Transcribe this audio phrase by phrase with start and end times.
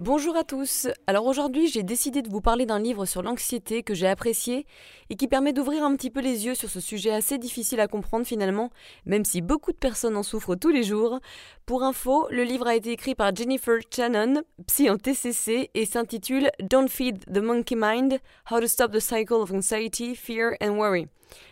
[0.00, 0.86] Bonjour à tous.
[1.08, 4.64] Alors aujourd'hui, j'ai décidé de vous parler d'un livre sur l'anxiété que j'ai apprécié
[5.10, 7.88] et qui permet d'ouvrir un petit peu les yeux sur ce sujet assez difficile à
[7.88, 8.70] comprendre finalement,
[9.06, 11.18] même si beaucoup de personnes en souffrent tous les jours.
[11.66, 16.52] Pour info, le livre a été écrit par Jennifer Shannon, psy en TCC, et s'intitule
[16.62, 18.20] Don't Feed the Monkey Mind:
[18.52, 21.08] How to Stop the Cycle of Anxiety, Fear and Worry.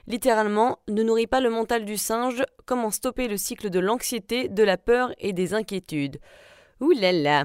[0.06, 4.62] Littéralement, ne nourris pas le mental du singe, comment stopper le cycle de l'anxiété, de
[4.62, 6.18] la peur et des inquiétudes.
[6.80, 7.45] Ouh là là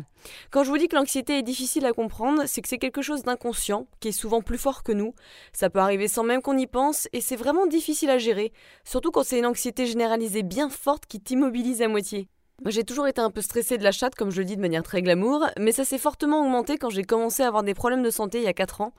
[0.50, 3.24] Quand je vous dis que l'anxiété est difficile à comprendre, c'est que c'est quelque chose
[3.24, 5.14] d'inconscient, qui est souvent plus fort que nous.
[5.54, 8.52] Ça peut arriver sans même qu'on y pense, et c'est vraiment difficile à gérer,
[8.84, 12.28] surtout quand c'est une anxiété généralisée bien forte qui t'immobilise à moitié.
[12.62, 14.62] Moi j'ai toujours été un peu stressée de la chatte, comme je le dis de
[14.62, 18.04] manière très glamour, mais ça s'est fortement augmenté quand j'ai commencé à avoir des problèmes
[18.04, 18.94] de santé il y a 4 ans.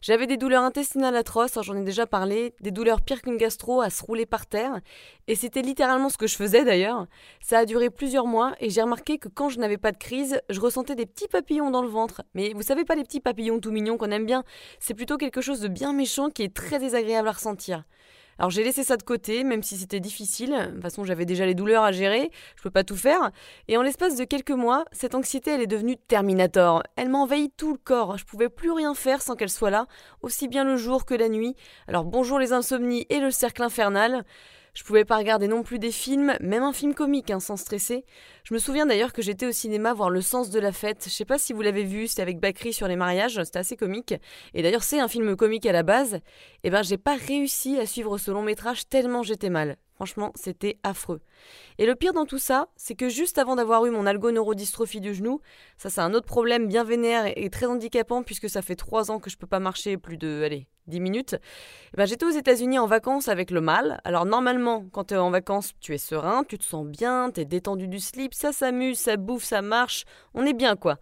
[0.00, 3.90] J'avais des douleurs intestinales atroces, j'en ai déjà parlé, des douleurs pires qu'une gastro à
[3.90, 4.80] se rouler par terre,
[5.26, 7.06] et c'était littéralement ce que je faisais d'ailleurs.
[7.40, 10.40] Ça a duré plusieurs mois, et j'ai remarqué que quand je n'avais pas de crise,
[10.50, 12.22] je ressentais des petits papillons dans le ventre.
[12.34, 14.44] Mais vous savez pas les petits papillons tout mignons qu'on aime bien,
[14.78, 17.84] c'est plutôt quelque chose de bien méchant qui est très désagréable à ressentir.
[18.38, 20.50] Alors j'ai laissé ça de côté, même si c'était difficile.
[20.50, 23.30] De toute façon, j'avais déjà les douleurs à gérer, je peux pas tout faire.
[23.66, 26.82] Et en l'espace de quelques mois, cette anxiété, elle est devenue Terminator.
[26.96, 28.16] Elle m'a envahi tout le corps.
[28.16, 29.86] Je pouvais plus rien faire sans qu'elle soit là,
[30.22, 31.56] aussi bien le jour que la nuit.
[31.88, 34.24] Alors bonjour les insomnies et le cercle infernal.
[34.78, 38.04] Je pouvais pas regarder non plus des films, même un film comique, hein, sans stresser.
[38.44, 41.02] Je me souviens d'ailleurs que j'étais au cinéma voir Le sens de la fête.
[41.06, 43.76] Je sais pas si vous l'avez vu, c'était avec Bakri sur les mariages, c'était assez
[43.76, 44.14] comique.
[44.54, 46.14] Et d'ailleurs, c'est un film comique à la base.
[46.14, 46.20] Et
[46.62, 49.78] eh ben, j'ai pas réussi à suivre ce long métrage tellement j'étais mal.
[49.98, 51.20] Franchement, c'était affreux.
[51.78, 55.12] Et le pire dans tout ça, c'est que juste avant d'avoir eu mon algoneurodystrophie du
[55.12, 55.40] genou,
[55.76, 59.18] ça c'est un autre problème bien vénère et très handicapant puisque ça fait trois ans
[59.18, 61.34] que je peux pas marcher plus de, allez, 10 minutes.
[61.92, 64.00] Eh ben, j'étais aux États-Unis en vacances avec le mal.
[64.04, 67.40] Alors normalement, quand tu es en vacances, tu es serein, tu te sens bien, tu
[67.40, 70.98] es détendu du slip, ça s'amuse, ça bouffe, ça marche, on est bien quoi.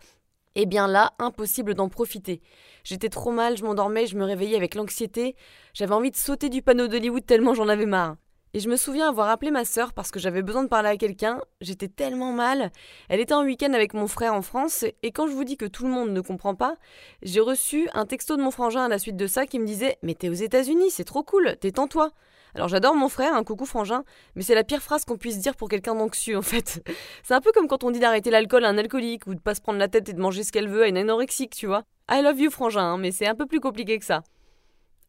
[0.54, 2.40] Eh bien là, impossible d'en profiter.
[2.82, 5.36] J'étais trop mal, je m'endormais, je me réveillais avec l'anxiété,
[5.74, 8.16] j'avais envie de sauter du panneau d'Hollywood tellement j'en avais marre.
[8.54, 10.96] Et je me souviens avoir appelé ma sœur parce que j'avais besoin de parler à
[10.96, 11.40] quelqu'un.
[11.60, 12.70] J'étais tellement mal.
[13.08, 14.84] Elle était en week-end avec mon frère en France.
[15.02, 16.76] Et quand je vous dis que tout le monde ne comprend pas,
[17.22, 19.98] j'ai reçu un texto de mon frangin à la suite de ça qui me disait
[20.02, 22.12] Mais t'es aux États-Unis, c'est trop cool, détends-toi.
[22.54, 24.02] Alors j'adore mon frère, un coucou frangin,
[24.34, 26.82] mais c'est la pire phrase qu'on puisse dire pour quelqu'un d'anxieux en fait.
[27.22, 29.54] C'est un peu comme quand on dit d'arrêter l'alcool à un alcoolique ou de pas
[29.54, 31.82] se prendre la tête et de manger ce qu'elle veut à une anorexique, tu vois.
[32.10, 34.22] I love you frangin, hein, mais c'est un peu plus compliqué que ça.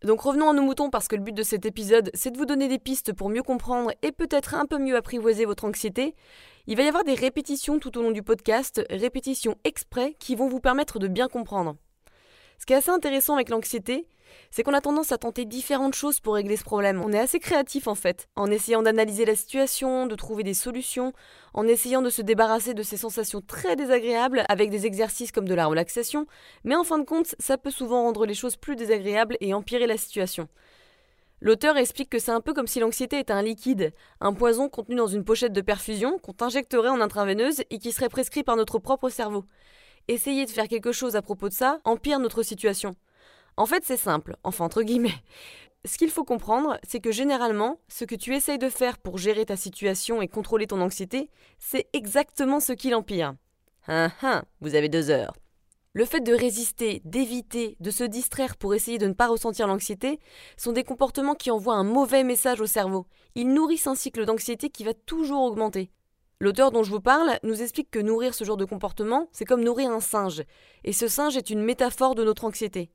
[0.03, 2.45] Donc revenons à nos moutons parce que le but de cet épisode, c'est de vous
[2.45, 6.13] donner des pistes pour mieux comprendre et peut-être un peu mieux apprivoiser votre anxiété.
[6.67, 10.49] Il va y avoir des répétitions tout au long du podcast, répétitions exprès qui vont
[10.49, 11.75] vous permettre de bien comprendre.
[12.59, 14.07] Ce qui est assez intéressant avec l'anxiété,
[14.51, 17.01] c'est qu'on a tendance à tenter différentes choses pour régler ce problème.
[17.03, 21.13] On est assez créatif en fait, en essayant d'analyser la situation, de trouver des solutions,
[21.53, 25.55] en essayant de se débarrasser de ces sensations très désagréables avec des exercices comme de
[25.55, 26.27] la relaxation,
[26.63, 29.87] mais en fin de compte, ça peut souvent rendre les choses plus désagréables et empirer
[29.87, 30.47] la situation.
[31.39, 34.95] L'auteur explique que c'est un peu comme si l'anxiété était un liquide, un poison contenu
[34.95, 38.79] dans une pochette de perfusion qu'on injecterait en intraveineuse et qui serait prescrit par notre
[38.79, 39.45] propre cerveau.
[40.07, 42.95] Essayer de faire quelque chose à propos de ça empire notre situation.
[43.57, 45.15] En fait, c'est simple, enfin entre guillemets.
[45.85, 49.45] Ce qu'il faut comprendre, c'est que généralement, ce que tu essayes de faire pour gérer
[49.45, 51.29] ta situation et contrôler ton anxiété,
[51.59, 53.33] c'est exactement ce qui l'empire.
[53.87, 55.33] Hein, hein, vous avez deux heures.
[55.93, 60.19] Le fait de résister, d'éviter, de se distraire pour essayer de ne pas ressentir l'anxiété
[60.55, 63.07] sont des comportements qui envoient un mauvais message au cerveau.
[63.33, 65.89] Ils nourrissent un cycle d'anxiété qui va toujours augmenter.
[66.39, 69.63] L'auteur dont je vous parle nous explique que nourrir ce genre de comportement, c'est comme
[69.63, 70.43] nourrir un singe.
[70.83, 72.91] Et ce singe est une métaphore de notre anxiété.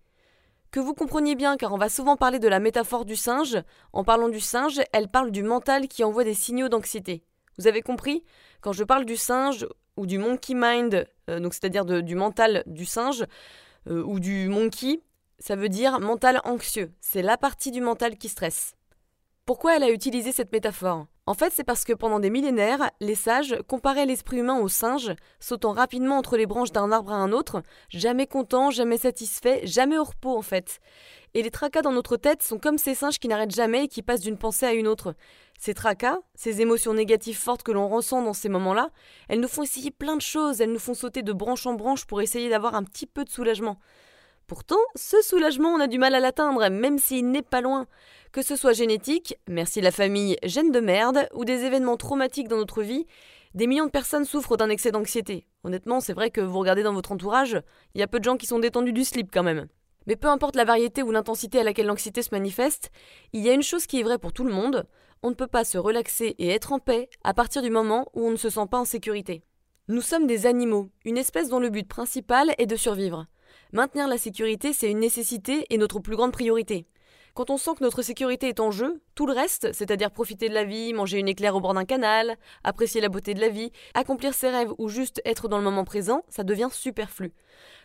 [0.73, 3.63] Que vous compreniez bien, car on va souvent parler de la métaphore du singe.
[3.93, 7.23] En parlant du singe, elle parle du mental qui envoie des signaux d'anxiété.
[7.59, 8.25] Vous avez compris?
[8.63, 9.67] Quand je parle du singe
[9.99, 13.27] ou du monkey mind, euh, c'est-à-dire du mental du singe
[13.87, 15.03] euh, ou du monkey,
[15.39, 16.91] ça veut dire mental anxieux.
[17.03, 18.75] C'est la partie du mental qui stresse.
[19.45, 21.07] Pourquoi elle a utilisé cette métaphore?
[21.27, 25.15] En fait, c'est parce que pendant des millénaires, les sages comparaient l'esprit humain au singe,
[25.39, 29.99] sautant rapidement entre les branches d'un arbre à un autre, jamais content, jamais satisfait, jamais
[29.99, 30.81] au repos en fait.
[31.35, 34.03] Et les tracas dans notre tête sont comme ces singes qui n'arrêtent jamais et qui
[34.03, 35.15] passent d'une pensée à une autre.
[35.61, 38.91] Ces tracas, ces émotions négatives fortes que l'on ressent dans ces moments-là,
[39.29, 42.05] elles nous font essayer plein de choses, elles nous font sauter de branche en branche
[42.05, 43.79] pour essayer d'avoir un petit peu de soulagement.
[44.49, 47.87] Pourtant, ce soulagement, on a du mal à l'atteindre, même s'il n'est pas loin.
[48.33, 52.57] Que ce soit génétique, merci la famille gène de merde, ou des événements traumatiques dans
[52.57, 53.07] notre vie,
[53.53, 55.47] des millions de personnes souffrent d'un excès d'anxiété.
[55.65, 57.61] Honnêtement, c'est vrai que vous regardez dans votre entourage,
[57.95, 59.67] il y a peu de gens qui sont détendus du slip quand même.
[60.07, 62.91] Mais peu importe la variété ou l'intensité à laquelle l'anxiété se manifeste,
[63.35, 64.87] il y a une chose qui est vraie pour tout le monde,
[65.23, 68.27] on ne peut pas se relaxer et être en paix à partir du moment où
[68.27, 69.43] on ne se sent pas en sécurité.
[69.89, 73.27] Nous sommes des animaux, une espèce dont le but principal est de survivre.
[73.75, 76.87] Maintenir la sécurité, c'est une nécessité et notre plus grande priorité.
[77.35, 80.55] Quand on sent que notre sécurité est en jeu, tout le reste, c'est-à-dire profiter de
[80.55, 83.73] la vie, manger une éclair au bord d'un canal, apprécier la beauté de la vie,
[83.95, 87.33] accomplir ses rêves ou juste être dans le moment présent, ça devient superflu.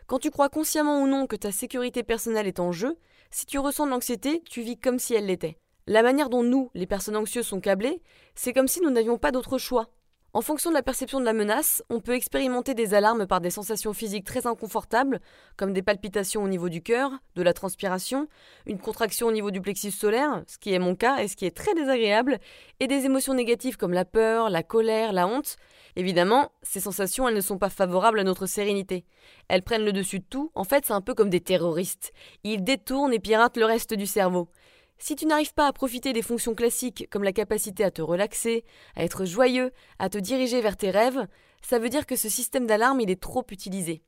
[0.06, 2.98] Quand tu crois consciemment ou non que ta sécurité personnelle est en jeu,
[3.32, 5.58] si tu ressens de l'anxiété, tu vis comme si elle l'était.
[5.86, 8.02] La manière dont nous, les personnes anxieuses, sont câblées,
[8.36, 9.88] c'est comme si nous n'avions pas d'autre choix.
[10.34, 13.50] En fonction de la perception de la menace, on peut expérimenter des alarmes par des
[13.50, 15.22] sensations physiques très inconfortables,
[15.56, 18.28] comme des palpitations au niveau du cœur, de la transpiration,
[18.66, 21.46] une contraction au niveau du plexus solaire, ce qui est mon cas et ce qui
[21.46, 22.40] est très désagréable,
[22.82, 25.56] et des émotions négatives comme la peur, la colère, la honte.
[25.96, 29.06] Évidemment, ces sensations, elles ne sont pas favorables à notre sérénité.
[29.48, 32.12] Elles prennent le dessus de tout, en fait c'est un peu comme des terroristes.
[32.44, 34.50] Ils détournent et piratent le reste du cerveau.
[35.00, 38.66] Si tu n'arrives pas à profiter des fonctions classiques comme la capacité à te relaxer,
[38.96, 41.28] à être joyeux, à te diriger vers tes rêves,
[41.62, 44.04] ça veut dire que ce système d'alarme il est trop utilisé.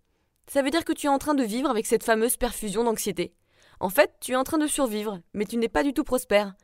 [0.48, 3.34] Ça veut dire que tu es en train de vivre avec cette fameuse perfusion d'anxiété.
[3.80, 6.56] En fait, tu es en train de survivre, mais tu n'es pas du tout prospère.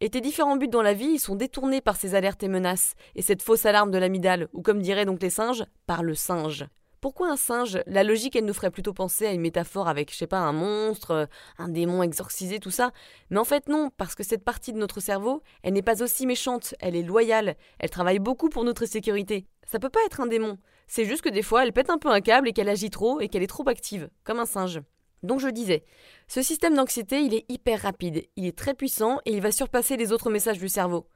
[0.00, 2.94] Et tes différents buts dans la vie, ils sont détournés par ces alertes et menaces,
[3.14, 6.66] et cette fausse alarme de l'amidale, ou comme diraient donc les singes, par le singe.
[7.04, 7.82] Pourquoi un singe?
[7.86, 10.54] La logique, elle nous ferait plutôt penser à une métaphore avec, je sais pas, un
[10.54, 11.26] monstre, euh,
[11.58, 12.92] un démon exorcisé, tout ça.
[13.28, 16.24] Mais en fait, non, parce que cette partie de notre cerveau, elle n'est pas aussi
[16.24, 19.46] méchante, elle est loyale, elle travaille beaucoup pour notre sécurité.
[19.66, 20.56] Ça peut pas être un démon.
[20.86, 23.20] C'est juste que des fois, elle pète un peu un câble et qu'elle agit trop
[23.20, 24.80] et qu'elle est trop active, comme un singe.
[25.22, 25.84] Donc je disais,
[26.26, 29.98] ce système d'anxiété, il est hyper rapide, il est très puissant et il va surpasser
[29.98, 31.06] les autres messages du cerveau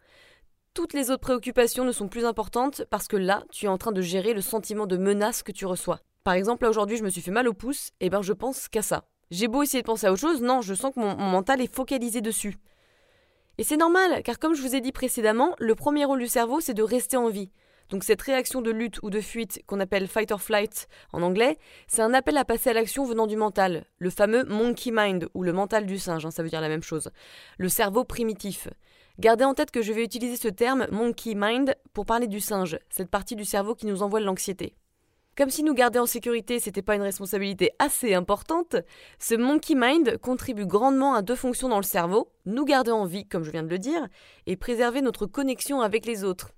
[0.79, 3.91] toutes les autres préoccupations ne sont plus importantes parce que là, tu es en train
[3.91, 5.99] de gérer le sentiment de menace que tu reçois.
[6.23, 8.69] Par exemple, là aujourd'hui, je me suis fait mal au pouce, et ben je pense
[8.69, 9.03] qu'à ça.
[9.33, 11.61] J'ai beau essayer de penser à autre chose, non, je sens que mon, mon mental
[11.61, 12.59] est focalisé dessus.
[13.59, 16.61] Et c'est normal, car comme je vous ai dit précédemment, le premier rôle du cerveau,
[16.61, 17.51] c'est de rester en vie.
[17.91, 21.59] Donc cette réaction de lutte ou de fuite qu'on appelle fight or flight en anglais,
[21.89, 25.43] c'est un appel à passer à l'action venant du mental, le fameux monkey mind ou
[25.43, 27.11] le mental du singe, hein, ça veut dire la même chose,
[27.57, 28.69] le cerveau primitif.
[29.21, 32.79] Gardez en tête que je vais utiliser ce terme monkey mind pour parler du singe,
[32.89, 34.77] cette partie du cerveau qui nous envoie l'anxiété.
[35.37, 38.77] Comme si nous garder en sécurité, c'était pas une responsabilité assez importante,
[39.19, 43.27] ce monkey mind contribue grandement à deux fonctions dans le cerveau, nous garder en vie,
[43.27, 44.07] comme je viens de le dire,
[44.47, 46.53] et préserver notre connexion avec les autres.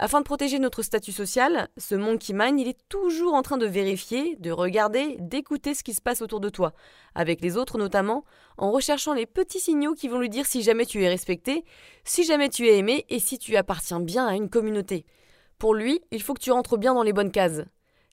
[0.00, 3.66] Afin de protéger notre statut social, ce monkey mind, il est toujours en train de
[3.66, 6.72] vérifier, de regarder, d'écouter ce qui se passe autour de toi,
[7.14, 8.24] avec les autres notamment,
[8.58, 11.64] en recherchant les petits signaux qui vont lui dire si jamais tu es respecté,
[12.02, 15.06] si jamais tu es aimé et si tu appartiens bien à une communauté.
[15.58, 17.62] Pour lui, il faut que tu rentres bien dans les bonnes cases.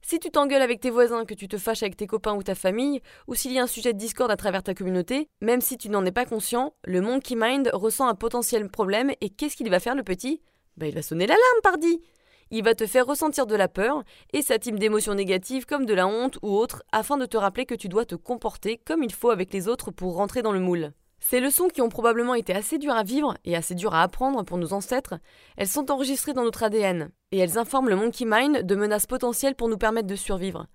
[0.03, 2.53] Si tu t'engueules avec tes voisins, que tu te fâches avec tes copains ou ta
[2.55, 5.77] famille, ou s'il y a un sujet de discorde à travers ta communauté, même si
[5.77, 9.69] tu n'en es pas conscient, le monkey mind ressent un potentiel problème et qu'est-ce qu'il
[9.69, 10.41] va faire le petit?
[10.77, 12.01] Bah, il va sonner l'alarme, pardi
[12.49, 14.03] Il va te faire ressentir de la peur
[14.33, 17.75] et sa d'émotions négatives comme de la honte ou autre afin de te rappeler que
[17.75, 20.93] tu dois te comporter comme il faut avec les autres pour rentrer dans le moule.
[21.19, 24.43] Ces leçons qui ont probablement été assez dures à vivre et assez dures à apprendre
[24.43, 25.19] pour nos ancêtres,
[25.55, 29.55] elles sont enregistrées dans notre ADN et elles informent le monkey mind de menaces potentielles
[29.55, 30.65] pour nous permettre de survivre.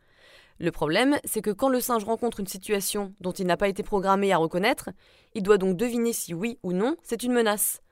[0.59, 3.83] Le problème, c'est que quand le singe rencontre une situation dont il n'a pas été
[3.83, 4.91] programmé à reconnaître,
[5.35, 7.83] il doit donc deviner si oui ou non c'est une menace.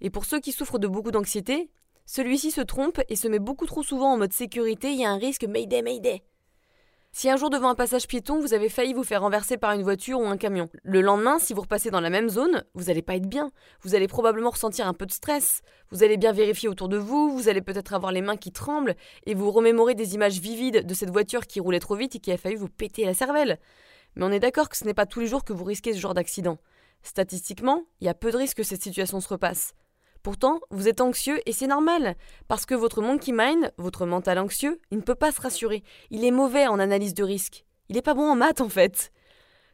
[0.00, 1.70] Et pour ceux qui souffrent de beaucoup d'anxiété,
[2.06, 5.10] celui-ci se trompe et se met beaucoup trop souvent en mode sécurité, il y a
[5.10, 6.22] un risque Mayday, Mayday.
[7.12, 9.82] Si un jour devant un passage piéton, vous avez failli vous faire renverser par une
[9.82, 13.02] voiture ou un camion, le lendemain, si vous repassez dans la même zone, vous n'allez
[13.02, 13.50] pas être bien.
[13.82, 15.62] Vous allez probablement ressentir un peu de stress.
[15.90, 18.94] Vous allez bien vérifier autour de vous, vous allez peut-être avoir les mains qui tremblent
[19.26, 22.30] et vous remémorer des images vivides de cette voiture qui roulait trop vite et qui
[22.30, 23.58] a failli vous péter la cervelle.
[24.14, 25.98] Mais on est d'accord que ce n'est pas tous les jours que vous risquez ce
[25.98, 26.58] genre d'accident.
[27.02, 29.74] Statistiquement, il y a peu de risques que cette situation se repasse.
[30.22, 32.14] Pourtant, vous êtes anxieux et c'est normal,
[32.46, 35.82] parce que votre monkey mind, votre mental anxieux, il ne peut pas se rassurer.
[36.10, 37.64] Il est mauvais en analyse de risque.
[37.88, 39.12] Il n'est pas bon en maths en fait.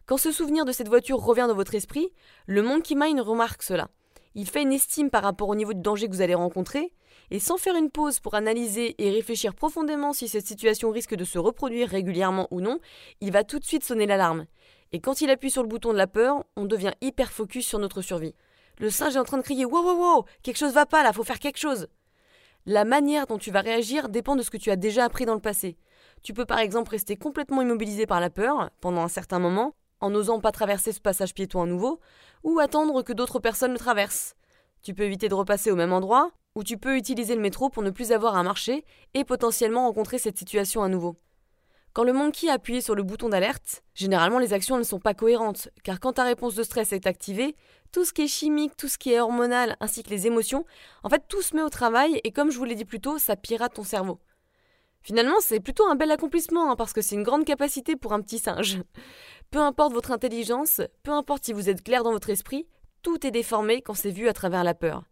[0.07, 2.13] Quand ce souvenir de cette voiture revient dans votre esprit,
[2.47, 3.89] le monkey mind remarque cela.
[4.37, 6.93] Il fait une estime par rapport au niveau de danger que vous allez rencontrer,
[7.33, 11.25] et sans faire une pause pour analyser et réfléchir profondément si cette situation risque de
[11.25, 12.79] se reproduire régulièrement ou non,
[13.21, 14.47] il va tout de suite sonner l'alarme.
[14.93, 17.81] Et quand il appuie sur le bouton de la peur, on devient hyper focus sur
[17.81, 18.35] notre survie.
[18.79, 21.13] Le singe est en train de crier Wow, wow, wow Quelque chose va pas là,
[21.13, 21.89] faut faire quelque chose
[22.67, 25.35] La manière dont tu vas réagir dépend de ce que tu as déjà appris dans
[25.35, 25.79] le passé.
[26.23, 30.11] Tu peux par exemple rester complètement immobilisé par la peur pendant un certain moment, en
[30.11, 32.01] n'osant pas traverser ce passage piéton à nouveau,
[32.43, 34.35] ou attendre que d'autres personnes le traversent.
[34.83, 37.83] Tu peux éviter de repasser au même endroit, ou tu peux utiliser le métro pour
[37.83, 41.17] ne plus avoir à marcher et potentiellement rencontrer cette situation à nouveau.
[41.93, 45.15] Quand le monkey a appuyé sur le bouton d'alerte, généralement les actions ne sont pas
[45.15, 47.57] cohérentes, car quand ta réponse de stress est activée,
[47.93, 50.65] tout ce qui est chimique, tout ce qui est hormonal, ainsi que les émotions,
[51.03, 53.19] en fait tout se met au travail et comme je vous l'ai dit plus tôt,
[53.19, 54.21] ça pirate ton cerveau.
[55.07, 58.21] Finalement, c'est plutôt un bel accomplissement, hein, parce que c'est une grande capacité pour un
[58.21, 58.83] petit singe.
[59.53, 62.67] Peu importe votre intelligence, peu importe si vous êtes clair dans votre esprit,
[63.03, 65.05] tout est déformé quand c'est vu à travers la peur.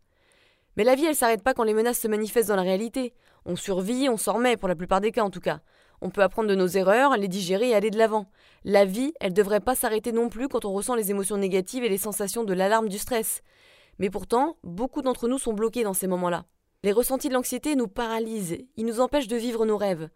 [0.76, 3.14] Mais la vie, elle s'arrête pas quand les menaces se manifestent dans la réalité.
[3.44, 5.60] On survit, on s'en remet, pour la plupart des cas en tout cas.
[6.06, 8.26] On peut apprendre de nos erreurs, les digérer et aller de l'avant.
[8.62, 11.82] La vie, elle ne devrait pas s'arrêter non plus quand on ressent les émotions négatives
[11.82, 13.40] et les sensations de l'alarme du stress.
[13.98, 16.44] Mais pourtant, beaucoup d'entre nous sont bloqués dans ces moments-là.
[16.82, 20.10] Les ressentis de l'anxiété nous paralysent, ils nous empêchent de vivre nos rêves.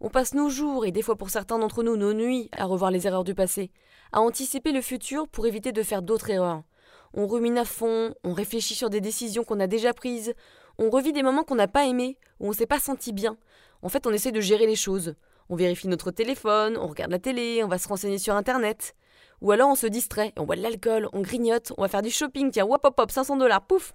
[0.00, 2.90] On passe nos jours, et des fois pour certains d'entre nous nos nuits, à revoir
[2.90, 3.70] les erreurs du passé,
[4.12, 6.62] à anticiper le futur pour éviter de faire d'autres erreurs.
[7.12, 10.32] On rumine à fond, on réfléchit sur des décisions qu'on a déjà prises,
[10.78, 13.36] on revit des moments qu'on n'a pas aimés, où on ne s'est pas senti bien.
[13.82, 15.14] En fait, on essaie de gérer les choses.
[15.50, 18.94] On vérifie notre téléphone, on regarde la télé, on va se renseigner sur Internet.
[19.40, 22.10] Ou alors on se distrait, on boit de l'alcool, on grignote, on va faire du
[22.10, 23.94] shopping, tiens, hop hop hop, 500 dollars, pouf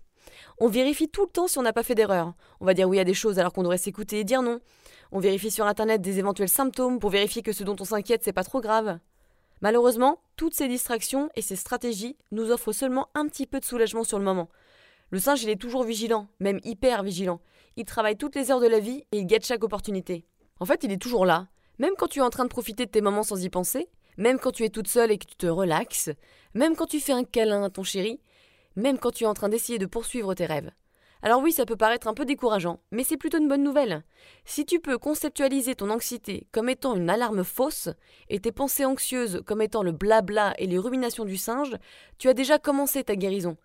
[0.59, 2.33] On vérifie tout le temps si on n'a pas fait d'erreur.
[2.59, 4.59] On va dire oui à des choses alors qu'on devrait s'écouter et dire non.
[5.11, 8.33] On vérifie sur Internet des éventuels symptômes pour vérifier que ce dont on s'inquiète, c'est
[8.33, 8.99] pas trop grave.
[9.61, 14.03] Malheureusement, toutes ces distractions et ces stratégies nous offrent seulement un petit peu de soulagement
[14.03, 14.49] sur le moment.
[15.09, 17.41] Le singe, il est toujours vigilant, même hyper vigilant.
[17.75, 20.25] Il travaille toutes les heures de la vie et il guette chaque opportunité.
[20.59, 21.47] En fait, il est toujours là.
[21.77, 23.87] Même quand tu es en train de profiter de tes moments sans y penser,
[24.17, 26.09] même quand tu es toute seule et que tu te relaxes,
[26.53, 28.19] même quand tu fais un câlin à ton chéri,
[28.75, 30.71] même quand tu es en train d'essayer de poursuivre tes rêves.
[31.21, 34.03] Alors oui, ça peut paraître un peu décourageant, mais c'est plutôt une bonne nouvelle.
[34.45, 37.89] Si tu peux conceptualiser ton anxiété comme étant une alarme fausse
[38.29, 41.75] et tes pensées anxieuses comme étant le blabla et les ruminations du singe,
[42.17, 43.57] tu as déjà commencé ta guérison.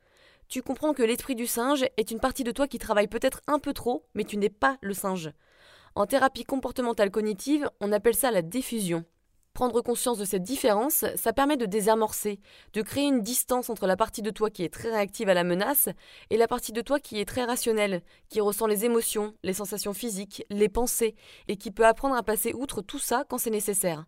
[0.49, 3.59] Tu comprends que l'esprit du singe est une partie de toi qui travaille peut-être un
[3.59, 5.31] peu trop, mais tu n'es pas le singe.
[5.97, 9.05] En thérapie comportementale cognitive, on appelle ça la diffusion.
[9.53, 12.41] Prendre conscience de cette différence, ça permet de désamorcer,
[12.73, 15.45] de créer une distance entre la partie de toi qui est très réactive à la
[15.45, 15.89] menace
[16.31, 19.95] et la partie de toi qui est très rationnelle, qui ressent les émotions, les sensations
[19.95, 21.15] physiques, les pensées,
[21.47, 24.07] et qui peut apprendre à passer outre tout ça quand c'est nécessaire.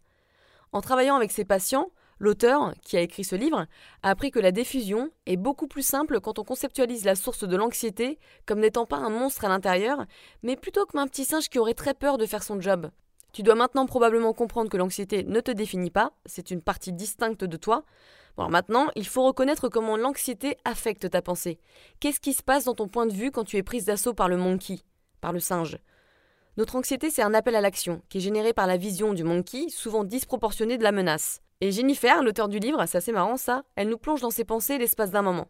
[0.72, 3.66] En travaillant avec ses patients, L'auteur, qui a écrit ce livre,
[4.02, 7.56] a appris que la diffusion est beaucoup plus simple quand on conceptualise la source de
[7.56, 10.06] l'anxiété comme n'étant pas un monstre à l'intérieur,
[10.42, 12.90] mais plutôt comme un petit singe qui aurait très peur de faire son job.
[13.32, 17.44] Tu dois maintenant probablement comprendre que l'anxiété ne te définit pas, c'est une partie distincte
[17.44, 17.85] de toi.
[18.38, 21.58] Bon, maintenant, il faut reconnaître comment l'anxiété affecte ta pensée.
[22.00, 24.30] Qu'est-ce qui se passe dans ton point de vue quand tu es prise d'assaut par
[24.30, 24.78] le monkey,
[25.20, 25.78] par le singe?
[26.56, 29.66] Notre anxiété, c'est un appel à l'action, qui est généré par la vision du monkey,
[29.68, 31.42] souvent disproportionnée de la menace.
[31.60, 34.76] Et Jennifer, l'auteur du livre, c'est assez marrant ça, elle nous plonge dans ses pensées
[34.76, 35.48] l'espace d'un moment.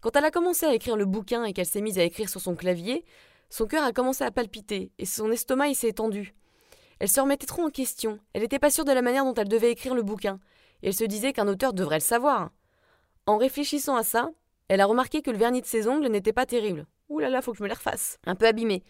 [0.00, 2.40] Quand elle a commencé à écrire le bouquin et qu'elle s'est mise à écrire sur
[2.40, 3.04] son clavier,
[3.48, 6.34] son cœur a commencé à palpiter et son estomac s'est étendu.
[6.98, 9.48] Elle se remettait trop en question, elle n'était pas sûre de la manière dont elle
[9.48, 10.40] devait écrire le bouquin,
[10.82, 12.50] et elle se disait qu'un auteur devrait le savoir.
[13.26, 14.30] En réfléchissant à ça,
[14.68, 16.86] elle a remarqué que le vernis de ses ongles n'était pas terrible.
[17.08, 18.18] Ouh là là, faut que je me les refasse.
[18.24, 18.82] Un peu abîmé.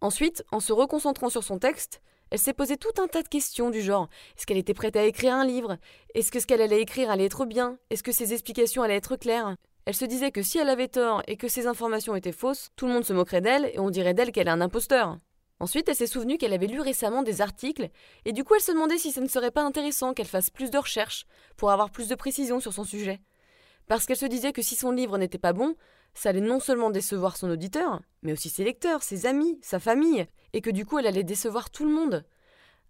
[0.00, 2.00] Ensuite, en se reconcentrant sur son texte,
[2.30, 5.04] elle s'est posé tout un tas de questions du genre est-ce qu'elle était prête à
[5.04, 5.76] écrire un livre?
[6.14, 7.78] Est-ce que ce qu'elle allait écrire allait être bien?
[7.90, 9.56] Est-ce que ses explications allaient être claires?
[9.86, 12.86] Elle se disait que si elle avait tort et que ses informations étaient fausses, tout
[12.86, 15.18] le monde se moquerait d'elle et on dirait d'elle qu'elle est un imposteur.
[15.58, 17.90] Ensuite, elle s'est souvenue qu'elle avait lu récemment des articles,
[18.24, 20.70] et du coup elle se demandait si ce ne serait pas intéressant qu'elle fasse plus
[20.70, 21.26] de recherches
[21.58, 23.20] pour avoir plus de précisions sur son sujet.
[23.86, 25.74] Parce qu'elle se disait que si son livre n'était pas bon,
[26.14, 30.26] ça allait non seulement décevoir son auditeur, mais aussi ses lecteurs, ses amis, sa famille,
[30.52, 32.24] et que du coup elle allait décevoir tout le monde.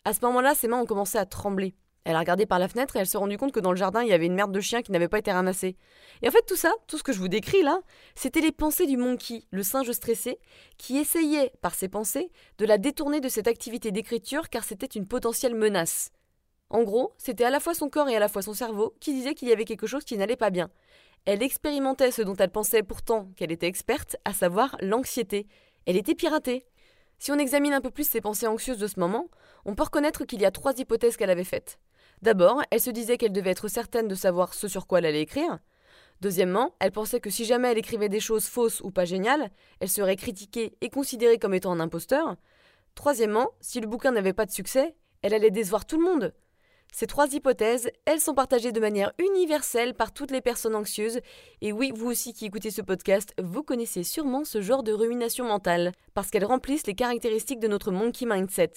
[0.04, 1.74] À ce moment-là, ses mains ont commencé à trembler.
[2.04, 4.02] Elle a regardé par la fenêtre et elle s'est rendue compte que dans le jardin,
[4.02, 5.76] il y avait une merde de chien qui n'avait pas été ramassée.
[6.22, 7.80] Et en fait, tout ça, tout ce que je vous décris là,
[8.14, 10.38] c'était les pensées du monkey, le singe stressé,
[10.78, 15.06] qui essayait, par ses pensées, de la détourner de cette activité d'écriture car c'était une
[15.06, 16.10] potentielle menace.
[16.70, 19.12] En gros, c'était à la fois son corps et à la fois son cerveau qui
[19.12, 20.70] disaient qu'il y avait quelque chose qui n'allait pas bien.
[21.26, 25.46] Elle expérimentait ce dont elle pensait pourtant qu'elle était experte, à savoir l'anxiété.
[25.86, 26.64] Elle était piratée.
[27.18, 29.28] Si on examine un peu plus ses pensées anxieuses de ce moment,
[29.66, 31.78] on peut reconnaître qu'il y a trois hypothèses qu'elle avait faites.
[32.22, 35.22] D'abord, elle se disait qu'elle devait être certaine de savoir ce sur quoi elle allait
[35.22, 35.58] écrire.
[36.20, 39.50] Deuxièmement, elle pensait que si jamais elle écrivait des choses fausses ou pas géniales,
[39.80, 42.36] elle serait critiquée et considérée comme étant un imposteur.
[42.94, 46.34] Troisièmement, si le bouquin n'avait pas de succès, elle allait décevoir tout le monde.
[46.92, 51.20] Ces trois hypothèses, elles sont partagées de manière universelle par toutes les personnes anxieuses,
[51.60, 55.46] et oui, vous aussi qui écoutez ce podcast, vous connaissez sûrement ce genre de rumination
[55.46, 58.72] mentale, parce qu'elles remplissent les caractéristiques de notre monkey mindset.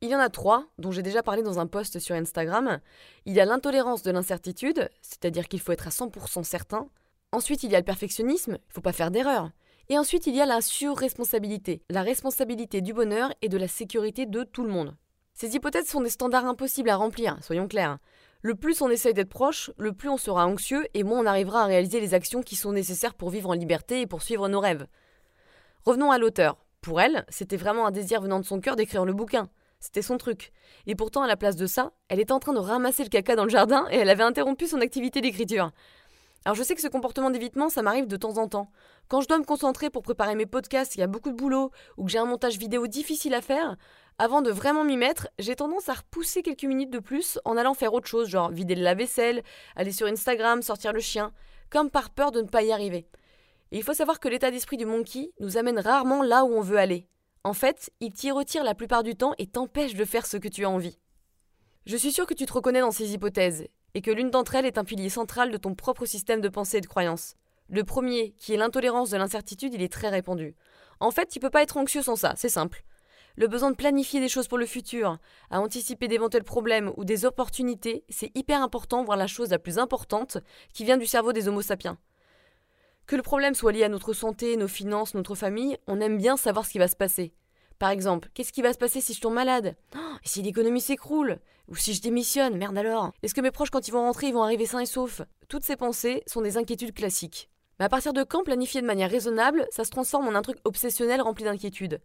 [0.00, 2.80] Il y en a trois, dont j'ai déjà parlé dans un post sur Instagram.
[3.24, 6.88] Il y a l'intolérance de l'incertitude, c'est-à-dire qu'il faut être à 100% certain.
[7.32, 9.50] Ensuite, il y a le perfectionnisme, il ne faut pas faire d'erreur.
[9.88, 14.26] Et ensuite, il y a la surresponsabilité, la responsabilité du bonheur et de la sécurité
[14.26, 14.94] de tout le monde.
[15.34, 17.98] Ces hypothèses sont des standards impossibles à remplir, soyons clairs.
[18.40, 21.62] Le plus on essaye d'être proche, le plus on sera anxieux et moins on arrivera
[21.62, 24.60] à réaliser les actions qui sont nécessaires pour vivre en liberté et pour suivre nos
[24.60, 24.86] rêves.
[25.84, 26.64] Revenons à l'auteur.
[26.82, 29.48] Pour elle, c'était vraiment un désir venant de son cœur d'écrire le bouquin.
[29.80, 30.52] C'était son truc.
[30.86, 33.34] Et pourtant, à la place de ça, elle était en train de ramasser le caca
[33.34, 35.72] dans le jardin et elle avait interrompu son activité d'écriture.
[36.44, 38.70] Alors je sais que ce comportement d'évitement, ça m'arrive de temps en temps.
[39.08, 41.70] Quand je dois me concentrer pour préparer mes podcasts, il y a beaucoup de boulot,
[41.96, 43.76] ou que j'ai un montage vidéo difficile à faire,
[44.18, 47.74] avant de vraiment m'y mettre, j'ai tendance à repousser quelques minutes de plus en allant
[47.74, 49.42] faire autre chose, genre vider le lave-vaisselle,
[49.74, 51.32] aller sur Instagram, sortir le chien,
[51.68, 53.08] comme par peur de ne pas y arriver.
[53.72, 56.78] Il faut savoir que l'état d'esprit du monkey nous amène rarement là où on veut
[56.78, 57.08] aller.
[57.42, 60.48] En fait, il t'y retire la plupart du temps et t'empêche de faire ce que
[60.48, 60.98] tu as envie.
[61.84, 64.64] Je suis sûre que tu te reconnais dans ces hypothèses, et que l'une d'entre elles
[64.64, 67.34] est un pilier central de ton propre système de pensée et de croyance.
[67.68, 70.54] Le premier, qui est l'intolérance de l'incertitude, il est très répandu.
[71.00, 72.84] En fait, tu peux pas être anxieux sans ça, c'est simple.
[73.36, 75.18] Le besoin de planifier des choses pour le futur,
[75.50, 79.78] à anticiper d'éventuels problèmes ou des opportunités, c'est hyper important, voire la chose la plus
[79.78, 80.38] importante,
[80.72, 81.98] qui vient du cerveau des Homo sapiens.
[83.06, 86.36] Que le problème soit lié à notre santé, nos finances, notre famille, on aime bien
[86.36, 87.34] savoir ce qui va se passer.
[87.80, 89.74] Par exemple, qu'est-ce qui va se passer si je tombe malade?
[89.96, 91.40] Oh, si l'économie s'écroule?
[91.66, 92.56] Ou si je démissionne?
[92.56, 94.86] Merde alors Est-ce que mes proches, quand ils vont rentrer, ils vont arriver sains et
[94.86, 95.22] saufs?
[95.48, 97.50] Toutes ces pensées sont des inquiétudes classiques.
[97.80, 100.58] Mais à partir de quand planifier de manière raisonnable, ça se transforme en un truc
[100.64, 102.00] obsessionnel rempli d'inquiétudes?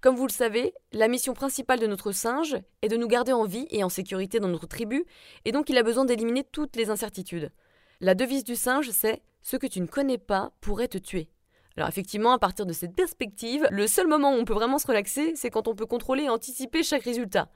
[0.00, 3.44] Comme vous le savez, la mission principale de notre singe est de nous garder en
[3.44, 5.04] vie et en sécurité dans notre tribu,
[5.44, 7.52] et donc il a besoin d'éliminer toutes les incertitudes.
[8.00, 11.28] La devise du singe, c'est ce que tu ne connais pas pourrait te tuer.
[11.76, 14.86] Alors effectivement, à partir de cette perspective, le seul moment où on peut vraiment se
[14.86, 17.50] relaxer, c'est quand on peut contrôler et anticiper chaque résultat.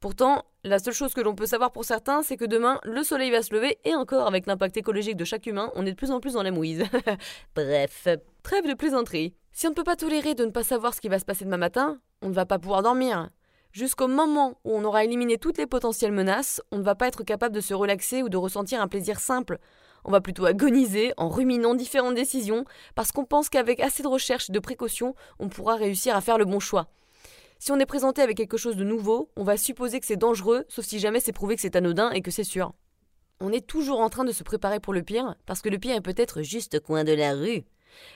[0.00, 3.30] Pourtant, la seule chose que l'on peut savoir pour certains, c'est que demain, le soleil
[3.30, 6.10] va se lever et encore, avec l'impact écologique de chaque humain, on est de plus
[6.10, 6.82] en plus dans la mouise.
[7.54, 8.08] Bref,
[8.42, 9.34] trêve de plaisanterie.
[9.56, 11.44] Si on ne peut pas tolérer de ne pas savoir ce qui va se passer
[11.44, 13.30] demain matin, on ne va pas pouvoir dormir.
[13.70, 17.22] Jusqu'au moment où on aura éliminé toutes les potentielles menaces, on ne va pas être
[17.22, 19.58] capable de se relaxer ou de ressentir un plaisir simple.
[20.04, 22.64] On va plutôt agoniser en ruminant différentes décisions
[22.96, 26.36] parce qu'on pense qu'avec assez de recherche et de précaution, on pourra réussir à faire
[26.36, 26.88] le bon choix.
[27.60, 30.64] Si on est présenté avec quelque chose de nouveau, on va supposer que c'est dangereux,
[30.68, 32.72] sauf si jamais c'est prouvé que c'est anodin et que c'est sûr.
[33.40, 35.94] On est toujours en train de se préparer pour le pire, parce que le pire
[35.94, 37.62] est peut-être juste au coin de la rue.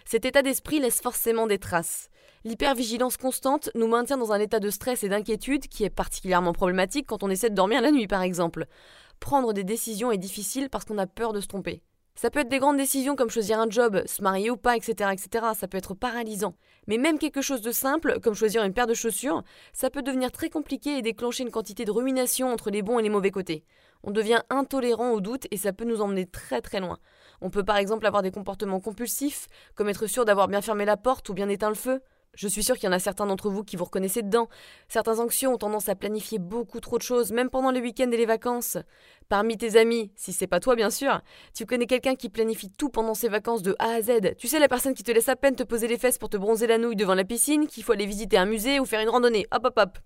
[0.05, 2.11] Cet état d'esprit laisse forcément des traces.
[2.45, 7.07] L'hypervigilance constante nous maintient dans un état de stress et d'inquiétude qui est particulièrement problématique
[7.07, 8.67] quand on essaie de dormir la nuit par exemple.
[9.21, 11.83] Prendre des décisions est difficile parce qu'on a peur de se tromper.
[12.21, 15.11] Ça peut être des grandes décisions comme choisir un job, se marier ou pas, etc.,
[15.13, 15.47] etc.
[15.55, 16.57] Ça peut être paralysant.
[16.89, 20.33] Mais même quelque chose de simple, comme choisir une paire de chaussures, ça peut devenir
[20.33, 23.65] très compliqué et déclencher une quantité de rumination entre les bons et les mauvais côtés.
[24.03, 26.99] On devient intolérant au doute et ça peut nous emmener très très loin.
[27.41, 30.97] On peut par exemple avoir des comportements compulsifs, comme être sûr d'avoir bien fermé la
[30.97, 32.01] porte ou bien éteint le feu.
[32.35, 34.49] Je suis sûr qu'il y en a certains d'entre vous qui vous reconnaissez dedans.
[34.89, 38.17] Certains anxieux ont tendance à planifier beaucoup trop de choses, même pendant les week-ends et
[38.17, 38.77] les vacances.
[39.29, 41.21] Parmi tes amis, si c'est pas toi bien sûr,
[41.55, 44.37] tu connais quelqu'un qui planifie tout pendant ses vacances de A à Z.
[44.37, 46.37] Tu sais la personne qui te laisse à peine te poser les fesses pour te
[46.37, 49.09] bronzer la nouille devant la piscine, qu'il faut aller visiter un musée ou faire une
[49.09, 49.47] randonnée.
[49.51, 49.99] Hop hop hop.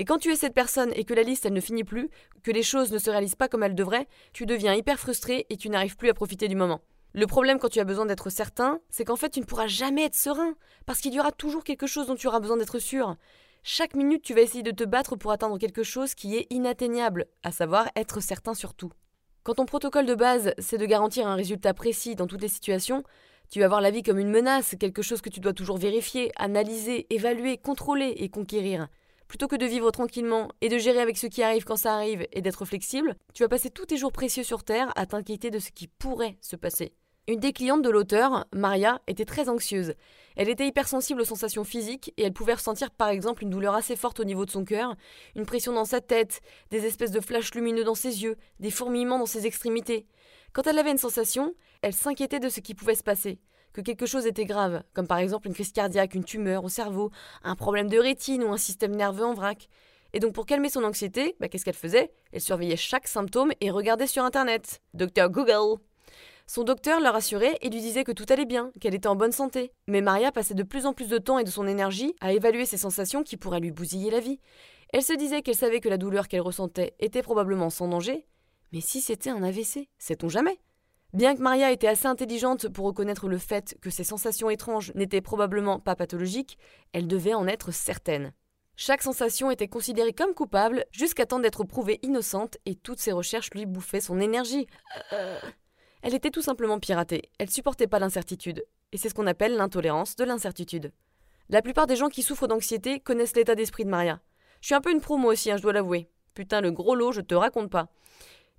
[0.00, 2.08] Et quand tu es cette personne et que la liste elle ne finit plus,
[2.42, 5.58] que les choses ne se réalisent pas comme elles devraient, tu deviens hyper frustré et
[5.58, 6.80] tu n'arrives plus à profiter du moment.
[7.12, 10.06] Le problème quand tu as besoin d'être certain, c'est qu'en fait tu ne pourras jamais
[10.06, 10.54] être serein,
[10.86, 13.14] parce qu'il y aura toujours quelque chose dont tu auras besoin d'être sûr.
[13.62, 17.26] Chaque minute tu vas essayer de te battre pour atteindre quelque chose qui est inatteignable,
[17.42, 18.92] à savoir être certain sur tout.
[19.42, 23.04] Quand ton protocole de base c'est de garantir un résultat précis dans toutes les situations,
[23.50, 26.32] tu vas voir la vie comme une menace, quelque chose que tu dois toujours vérifier,
[26.36, 28.88] analyser, évaluer, contrôler et conquérir.
[29.30, 32.26] Plutôt que de vivre tranquillement et de gérer avec ce qui arrive quand ça arrive
[32.32, 35.60] et d'être flexible, tu vas passer tous tes jours précieux sur Terre à t'inquiéter de
[35.60, 36.94] ce qui pourrait se passer.
[37.28, 39.94] Une des clientes de l'auteur, Maria, était très anxieuse.
[40.34, 43.94] Elle était hypersensible aux sensations physiques et elle pouvait ressentir par exemple une douleur assez
[43.94, 44.96] forte au niveau de son cœur,
[45.36, 46.40] une pression dans sa tête,
[46.72, 50.06] des espèces de flashs lumineux dans ses yeux, des fourmillements dans ses extrémités.
[50.52, 53.38] Quand elle avait une sensation, elle s'inquiétait de ce qui pouvait se passer,
[53.72, 57.10] que quelque chose était grave, comme par exemple une crise cardiaque, une tumeur au cerveau,
[57.42, 59.68] un problème de rétine ou un système nerveux en vrac.
[60.12, 62.12] Et donc pour calmer son anxiété, bah, qu'est-ce qu'elle faisait?
[62.32, 64.80] Elle surveillait chaque symptôme et regardait sur Internet.
[64.94, 65.78] Docteur Google
[66.52, 69.30] son docteur la rassurait et lui disait que tout allait bien, qu'elle était en bonne
[69.30, 69.70] santé.
[69.86, 72.66] Mais Maria passait de plus en plus de temps et de son énergie à évaluer
[72.66, 74.40] ses sensations qui pourraient lui bousiller la vie.
[74.92, 78.26] Elle se disait qu'elle savait que la douleur qu'elle ressentait était probablement sans danger,
[78.72, 80.58] mais si c'était un AVC, sait-on jamais?
[81.12, 85.20] Bien que Maria était assez intelligente pour reconnaître le fait que ces sensations étranges n'étaient
[85.20, 86.56] probablement pas pathologiques,
[86.92, 88.32] elle devait en être certaine.
[88.76, 93.50] Chaque sensation était considérée comme coupable jusqu'à temps d'être prouvée innocente et toutes ses recherches
[93.50, 94.68] lui bouffaient son énergie.
[96.02, 98.64] Elle était tout simplement piratée, elle supportait pas l'incertitude.
[98.92, 100.92] Et c'est ce qu'on appelle l'intolérance de l'incertitude.
[101.48, 104.20] La plupart des gens qui souffrent d'anxiété connaissent l'état d'esprit de Maria.
[104.60, 106.08] Je suis un peu une promo aussi, hein, je dois l'avouer.
[106.34, 107.88] Putain, le gros lot, je te raconte pas.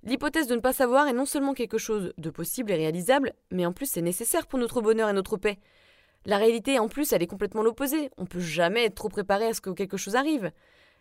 [0.04, 3.66] L'hypothèse de ne pas savoir est non seulement quelque chose de possible et réalisable, mais
[3.66, 5.58] en plus c'est nécessaire pour notre bonheur et notre paix.
[6.24, 8.10] La réalité, en plus, elle est complètement l'opposé.
[8.16, 10.52] On peut jamais être trop préparé à ce que quelque chose arrive.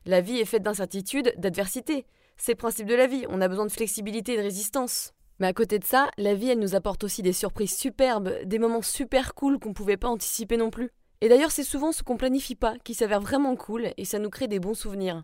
[0.06, 2.06] La vie est faite d'incertitudes, d'adversité.
[2.38, 5.14] C'est le principe de la vie, on a besoin de flexibilité et de résistance.
[5.40, 8.60] Mais à côté de ça, la vie, elle nous apporte aussi des surprises superbes, des
[8.60, 10.90] moments super cool qu'on pouvait pas anticiper non plus.
[11.22, 14.30] Et d'ailleurs, c'est souvent ce qu'on planifie pas qui s'avère vraiment cool et ça nous
[14.32, 15.24] crée des bons souvenirs.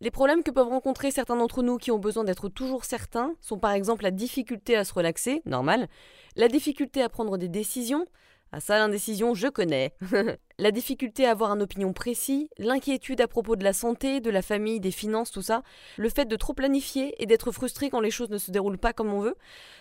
[0.00, 3.58] Les problèmes que peuvent rencontrer certains d'entre nous qui ont besoin d'être toujours certains sont
[3.58, 5.88] par exemple la difficulté à se relaxer, normal,
[6.36, 8.06] la difficulté à prendre des décisions,
[8.50, 9.92] ah ça, l'indécision, je connais.
[10.58, 14.40] la difficulté à avoir un opinion précis, l'inquiétude à propos de la santé, de la
[14.40, 15.62] famille, des finances, tout ça,
[15.98, 18.94] le fait de trop planifier et d'être frustré quand les choses ne se déroulent pas
[18.94, 19.36] comme on veut,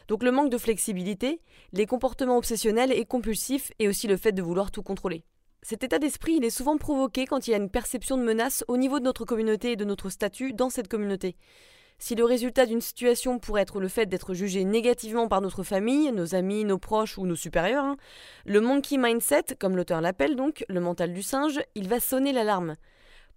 [0.10, 1.40] donc le manque de flexibilité,
[1.72, 5.24] les comportements obsessionnels et compulsifs et aussi le fait de vouloir tout contrôler.
[5.70, 8.64] Cet état d'esprit, il est souvent provoqué quand il y a une perception de menace
[8.70, 11.36] au niveau de notre communauté et de notre statut dans cette communauté.
[12.00, 16.10] Si le résultat d'une situation pourrait être le fait d'être jugé négativement par notre famille,
[16.14, 17.98] nos amis, nos proches ou nos supérieurs, hein,
[18.46, 22.76] le monkey mindset, comme l'auteur l'appelle donc, le mental du singe, il va sonner l'alarme.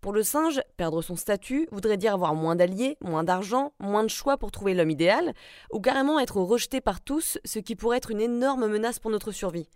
[0.00, 4.08] Pour le singe, perdre son statut voudrait dire avoir moins d'alliés, moins d'argent, moins de
[4.08, 5.34] choix pour trouver l'homme idéal,
[5.72, 9.32] ou carrément être rejeté par tous, ce qui pourrait être une énorme menace pour notre
[9.32, 9.66] survie.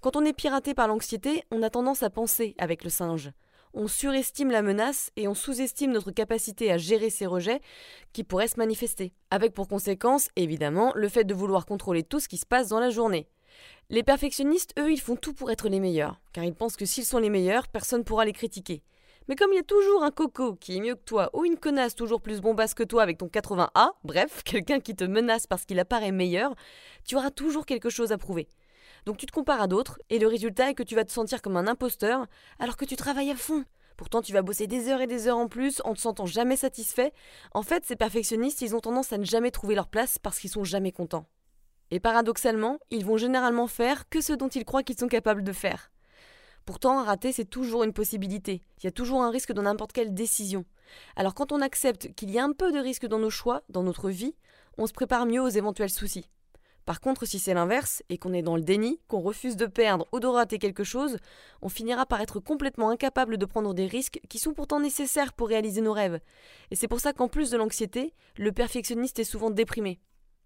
[0.00, 3.32] Quand on est piraté par l'anxiété, on a tendance à penser avec le singe
[3.74, 7.60] on surestime la menace et on sous-estime notre capacité à gérer ces rejets
[8.12, 9.12] qui pourraient se manifester.
[9.30, 12.80] Avec pour conséquence, évidemment, le fait de vouloir contrôler tout ce qui se passe dans
[12.80, 13.28] la journée.
[13.90, 17.04] Les perfectionnistes, eux, ils font tout pour être les meilleurs, car ils pensent que s'ils
[17.04, 18.82] sont les meilleurs, personne ne pourra les critiquer.
[19.28, 21.56] Mais comme il y a toujours un coco qui est mieux que toi, ou une
[21.58, 25.64] connasse toujours plus bombasse que toi avec ton 80A, bref, quelqu'un qui te menace parce
[25.64, 26.54] qu'il apparaît meilleur,
[27.06, 28.48] tu auras toujours quelque chose à prouver.
[29.06, 31.42] Donc tu te compares à d'autres, et le résultat est que tu vas te sentir
[31.42, 32.26] comme un imposteur,
[32.58, 33.64] alors que tu travailles à fond.
[33.96, 36.56] Pourtant, tu vas bosser des heures et des heures en plus en te sentant jamais
[36.56, 37.12] satisfait.
[37.52, 40.50] En fait, ces perfectionnistes, ils ont tendance à ne jamais trouver leur place parce qu'ils
[40.50, 41.26] sont jamais contents.
[41.90, 45.52] Et paradoxalement, ils vont généralement faire que ce dont ils croient qu'ils sont capables de
[45.52, 45.92] faire.
[46.64, 48.62] Pourtant, rater, c'est toujours une possibilité.
[48.78, 50.64] Il y a toujours un risque dans n'importe quelle décision.
[51.14, 53.82] Alors quand on accepte qu'il y a un peu de risque dans nos choix, dans
[53.82, 54.34] notre vie,
[54.78, 56.30] on se prépare mieux aux éventuels soucis.
[56.84, 60.06] Par contre, si c'est l'inverse, et qu'on est dans le déni, qu'on refuse de perdre
[60.12, 61.18] ou de rater quelque chose,
[61.62, 65.48] on finira par être complètement incapable de prendre des risques qui sont pourtant nécessaires pour
[65.48, 66.20] réaliser nos rêves.
[66.70, 69.98] Et c'est pour ça qu'en plus de l'anxiété, le perfectionniste est souvent déprimé.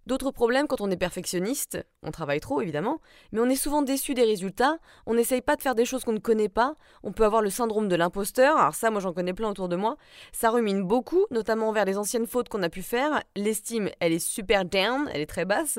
[0.09, 4.15] D'autres problèmes quand on est perfectionniste, on travaille trop évidemment, mais on est souvent déçu
[4.15, 7.27] des résultats, on n'essaye pas de faire des choses qu'on ne connaît pas, on peut
[7.27, 9.99] avoir le syndrome de l'imposteur, alors ça moi j'en connais plein autour de moi,
[10.33, 14.19] ça rumine beaucoup, notamment vers les anciennes fautes qu'on a pu faire, l'estime elle est
[14.19, 15.79] super down, elle est très basse,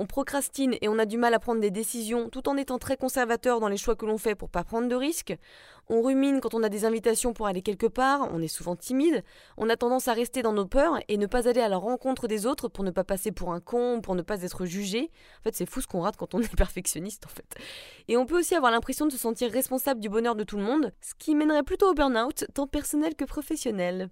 [0.00, 2.96] on procrastine et on a du mal à prendre des décisions tout en étant très
[2.96, 5.36] conservateur dans les choix que l'on fait pour pas prendre de risques.
[5.90, 9.22] On rumine quand on a des invitations pour aller quelque part, on est souvent timide,
[9.58, 12.28] on a tendance à rester dans nos peurs et ne pas aller à la rencontre
[12.28, 15.10] des autres pour ne pas passer pour un con, pour ne pas être jugé.
[15.40, 17.62] En fait, c'est fou ce qu'on rate quand on est perfectionniste en fait.
[18.08, 20.62] Et on peut aussi avoir l'impression de se sentir responsable du bonheur de tout le
[20.62, 24.08] monde, ce qui mènerait plutôt au burn-out, tant personnel que professionnel.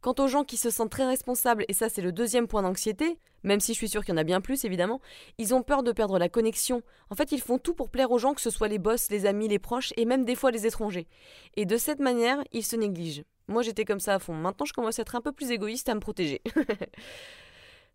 [0.00, 3.18] Quant aux gens qui se sentent très responsables, et ça c'est le deuxième point d'anxiété,
[3.42, 5.00] même si je suis sûre qu'il y en a bien plus évidemment,
[5.36, 6.82] ils ont peur de perdre la connexion.
[7.10, 9.26] En fait, ils font tout pour plaire aux gens, que ce soit les boss, les
[9.26, 11.06] amis, les proches, et même des fois les étrangers.
[11.56, 13.24] Et de cette manière, ils se négligent.
[13.48, 15.88] Moi j'étais comme ça à fond, maintenant je commence à être un peu plus égoïste
[15.88, 16.40] à me protéger.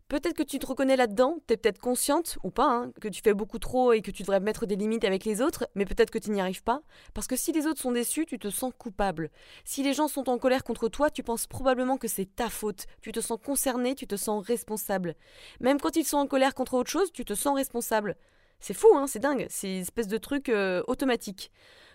[0.07, 3.23] Peut-être que tu te reconnais là-dedans, tu es peut-être consciente, ou pas, hein, que tu
[3.23, 6.11] fais beaucoup trop et que tu devrais mettre des limites avec les autres, mais peut-être
[6.11, 6.83] que tu n'y arrives pas,
[7.15, 9.31] parce que si les autres sont déçus, tu te sens coupable.
[9.63, 12.85] Si les gens sont en colère contre toi, tu penses probablement que c'est ta faute,
[13.01, 15.15] tu te sens concerné, tu te sens responsable.
[15.59, 18.15] Même quand ils sont en colère contre autre chose, tu te sens responsable.
[18.59, 21.51] C'est fou, hein, c'est dingue, c'est une espèce de truc euh, automatique.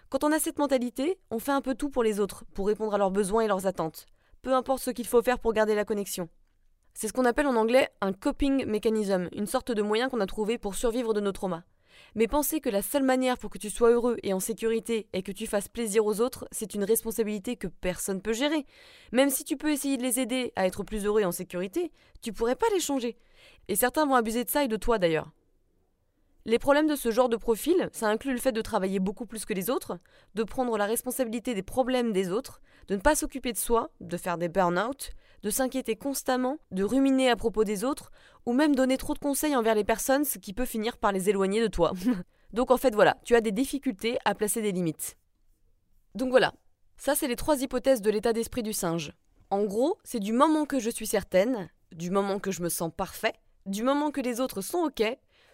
[0.08, 2.92] Quand on a cette mentalité, on fait un peu tout pour les autres, pour répondre
[2.92, 4.06] à leurs besoins et leurs attentes.
[4.42, 6.28] Peu importe ce qu'il faut faire pour garder la connexion.
[7.00, 10.26] C'est ce qu'on appelle en anglais un coping mechanism, une sorte de moyen qu'on a
[10.26, 11.62] trouvé pour survivre de nos traumas.
[12.14, 15.22] Mais penser que la seule manière pour que tu sois heureux et en sécurité et
[15.22, 18.66] que tu fasses plaisir aux autres, c'est une responsabilité que personne peut gérer.
[19.12, 21.90] Même si tu peux essayer de les aider à être plus heureux et en sécurité,
[22.20, 23.16] tu pourrais pas les changer.
[23.68, 25.30] Et certains vont abuser de ça et de toi d'ailleurs.
[26.44, 29.46] Les problèmes de ce genre de profil, ça inclut le fait de travailler beaucoup plus
[29.46, 29.98] que les autres,
[30.34, 34.18] de prendre la responsabilité des problèmes des autres, de ne pas s'occuper de soi, de
[34.18, 38.10] faire des burn-out, de s'inquiéter constamment, de ruminer à propos des autres,
[38.46, 41.28] ou même donner trop de conseils envers les personnes, ce qui peut finir par les
[41.28, 41.92] éloigner de toi.
[42.52, 45.16] Donc en fait voilà, tu as des difficultés à placer des limites.
[46.14, 46.52] Donc voilà,
[46.96, 49.14] Ça, c'est les trois hypothèses de l'état d'esprit du singe.
[49.48, 52.92] En gros, c'est du moment que je suis certaine, du moment que je me sens
[52.94, 53.32] parfait,
[53.64, 55.02] du moment que les autres sont OK,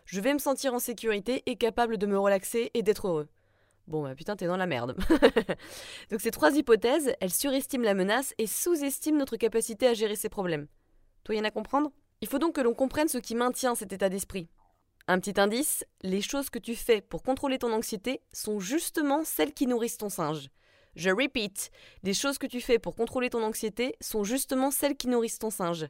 [0.07, 3.29] je vais me sentir en sécurité et capable de me relaxer et d'être heureux.
[3.87, 4.97] Bon, bah putain, t'es dans la merde.
[6.11, 10.29] Donc ces trois hypothèses, elles surestiment la menace et sous-estiment notre capacité à gérer ces
[10.29, 10.67] problèmes.
[11.25, 11.93] Toi, y en a à comprendre?
[12.21, 14.49] Il faut donc que l'on comprenne ce qui maintient cet état d'esprit.
[15.07, 19.53] Un petit indice, les choses que tu fais pour contrôler ton anxiété sont justement celles
[19.53, 20.49] qui nourrissent ton singe.
[20.97, 21.71] Je repeat,
[22.03, 25.51] les choses que tu fais pour contrôler ton anxiété sont justement celles qui nourrissent ton
[25.51, 25.87] singe.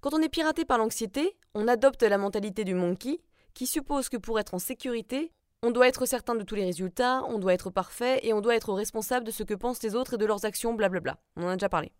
[0.00, 3.20] Quand on est piraté par l'anxiété, on adopte la mentalité du monkey,
[3.52, 7.22] qui suppose que pour être en sécurité, on doit être certain de tous les résultats,
[7.28, 10.14] on doit être parfait et on doit être responsable de ce que pensent les autres
[10.14, 11.18] et de leurs actions, blablabla.
[11.36, 11.92] On en a déjà parlé.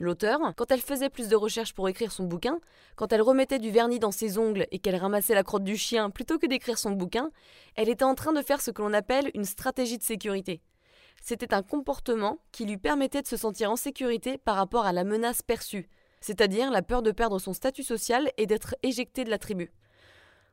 [0.00, 2.58] L'auteur, quand elle faisait plus de recherches pour écrire son bouquin,
[2.96, 6.08] quand elle remettait du vernis dans ses ongles et qu'elle ramassait la crotte du chien
[6.08, 7.30] plutôt que d'écrire son bouquin,
[7.74, 10.62] elle était en train de faire ce que l'on appelle une stratégie de sécurité.
[11.20, 15.04] C'était un comportement qui lui permettait de se sentir en sécurité par rapport à la
[15.04, 15.90] menace perçue,
[16.22, 19.70] c'est-à-dire la peur de perdre son statut social et d'être éjecté de la tribu.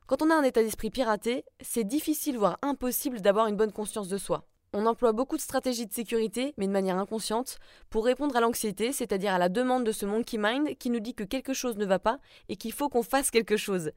[0.07, 4.07] Quand on a un état d'esprit piraté, c'est difficile voire impossible d'avoir une bonne conscience
[4.07, 4.45] de soi.
[4.71, 8.93] On emploie beaucoup de stratégies de sécurité, mais de manière inconsciente, pour répondre à l'anxiété,
[8.93, 11.85] c'est-à-dire à la demande de ce monkey mind qui nous dit que quelque chose ne
[11.85, 13.91] va pas et qu'il faut qu'on fasse quelque chose.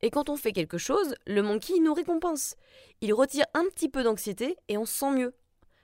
[0.00, 2.54] Et quand on fait quelque chose, le monkey nous récompense.
[3.00, 5.34] Il retire un petit peu d'anxiété et on se sent mieux.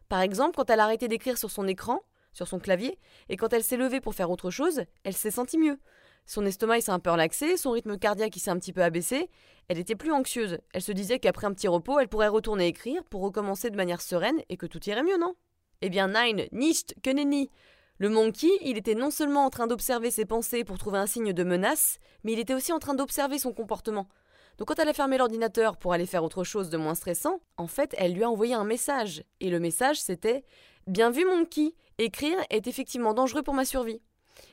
[0.08, 2.00] Par exemple, quand elle a arrêté d'écrire sur son écran,
[2.32, 2.96] sur son clavier,
[3.28, 5.80] et quand elle s'est levée pour faire autre chose, elle s'est sentie mieux.
[6.26, 9.28] Son estomac s'est un peu relaxé, son rythme cardiaque s'est un petit peu abaissé,
[9.68, 10.58] elle était plus anxieuse.
[10.72, 14.00] Elle se disait qu'après un petit repos, elle pourrait retourner écrire pour recommencer de manière
[14.00, 15.34] sereine et que tout irait mieux, non?
[15.82, 17.50] Eh bien, nein, nicht, que nenni
[17.98, 21.32] Le monkey, il était non seulement en train d'observer ses pensées pour trouver un signe
[21.32, 24.08] de menace, mais il était aussi en train d'observer son comportement.
[24.56, 27.66] Donc quand elle a fermé l'ordinateur pour aller faire autre chose de moins stressant, en
[27.66, 29.24] fait, elle lui a envoyé un message.
[29.40, 30.44] Et le message, c'était
[30.87, 34.00] Bien vu, Monkey, écrire est effectivement dangereux pour ma survie.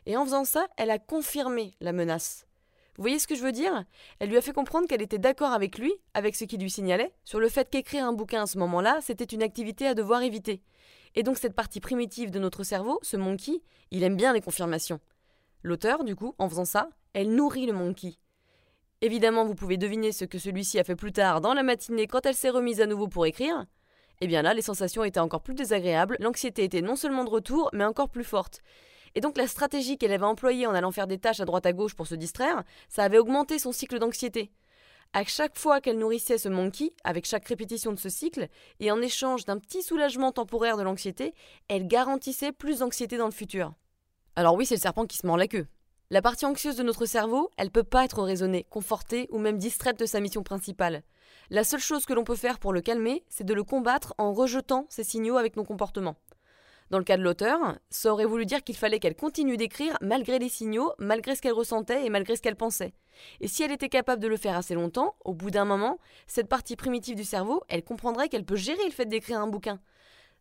[0.06, 2.46] Et en faisant ça, elle a confirmé la menace.
[2.98, 3.86] Vous voyez ce que je veux dire?
[4.20, 7.14] Elle lui a fait comprendre qu'elle était d'accord avec lui, avec ce qu'il lui signalait,
[7.24, 10.62] sur le fait qu'écrire un bouquin à ce moment-là, c'était une activité à devoir éviter.
[11.16, 15.00] Et donc cette partie primitive de notre cerveau, ce monkey, il aime bien les confirmations.
[15.64, 18.18] L'auteur, du coup, en faisant ça, elle nourrit le monkey.
[19.02, 22.26] Évidemment, vous pouvez deviner ce que celui-ci a fait plus tard dans la matinée quand
[22.26, 23.66] elle s'est remise à nouveau pour écrire.
[24.22, 27.70] Eh bien là, les sensations étaient encore plus désagréables, l'anxiété était non seulement de retour,
[27.74, 28.62] mais encore plus forte.
[29.16, 31.74] Et donc la stratégie qu'elle avait employée en allant faire des tâches à droite à
[31.74, 34.52] gauche pour se distraire, ça avait augmenté son cycle d'anxiété.
[35.14, 38.48] À chaque fois qu'elle nourrissait ce monkey, avec chaque répétition de ce cycle,
[38.80, 41.34] et en échange d'un petit soulagement temporaire de l'anxiété,
[41.68, 43.74] elle garantissait plus d'anxiété dans le futur.
[44.38, 45.68] Alors oui, c'est le serpent qui se mord la queue.
[46.12, 50.00] La partie anxieuse de notre cerveau, elle peut pas être raisonnée, confortée ou même distraite
[50.00, 51.04] de sa mission principale.
[51.50, 54.32] La seule chose que l'on peut faire pour le calmer, c'est de le combattre en
[54.32, 56.16] rejetant ces signaux avec nos comportements.
[56.92, 60.40] Dans le cas de l'auteur, ça aurait voulu dire qu'il fallait qu'elle continue d'écrire malgré
[60.40, 62.94] les signaux, malgré ce qu'elle ressentait et malgré ce qu'elle pensait.
[63.40, 66.50] Et si elle était capable de le faire assez longtemps, au bout d'un moment, cette
[66.50, 69.80] partie primitive du cerveau, elle comprendrait qu'elle peut gérer le fait d'écrire un bouquin.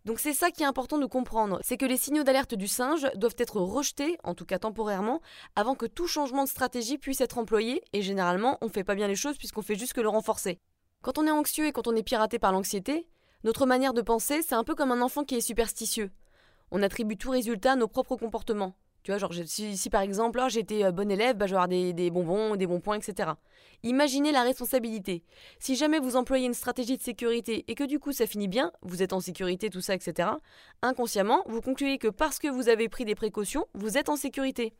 [0.04, 3.06] Donc c'est ça qui est important de comprendre, c'est que les signaux d'alerte du singe
[3.14, 5.20] doivent être rejetés, en tout cas temporairement,
[5.54, 9.06] avant que tout changement de stratégie puisse être employé, et généralement on fait pas bien
[9.06, 10.58] les choses puisqu'on fait juste que le renforcer.
[11.02, 13.06] Quand on est anxieux et quand on est piraté par l'anxiété,
[13.44, 16.10] notre manière de penser, c'est un peu comme un enfant qui est superstitieux
[16.70, 18.74] on attribue tout résultat à nos propres comportements.
[19.02, 21.68] Tu vois, genre, si, par exemple, oh, j'étais euh, bon élève, bah, je vais avoir
[21.68, 23.30] des, bonbons, des bons points, etc.
[23.82, 25.24] Imaginez la responsabilité.
[25.58, 28.72] Si jamais vous employez une stratégie de sécurité et que du coup ça finit bien,
[28.82, 30.28] vous êtes en sécurité, tout ça, etc.,
[30.82, 34.74] inconsciemment, vous concluez que parce que vous avez pris des précautions, vous êtes en sécurité.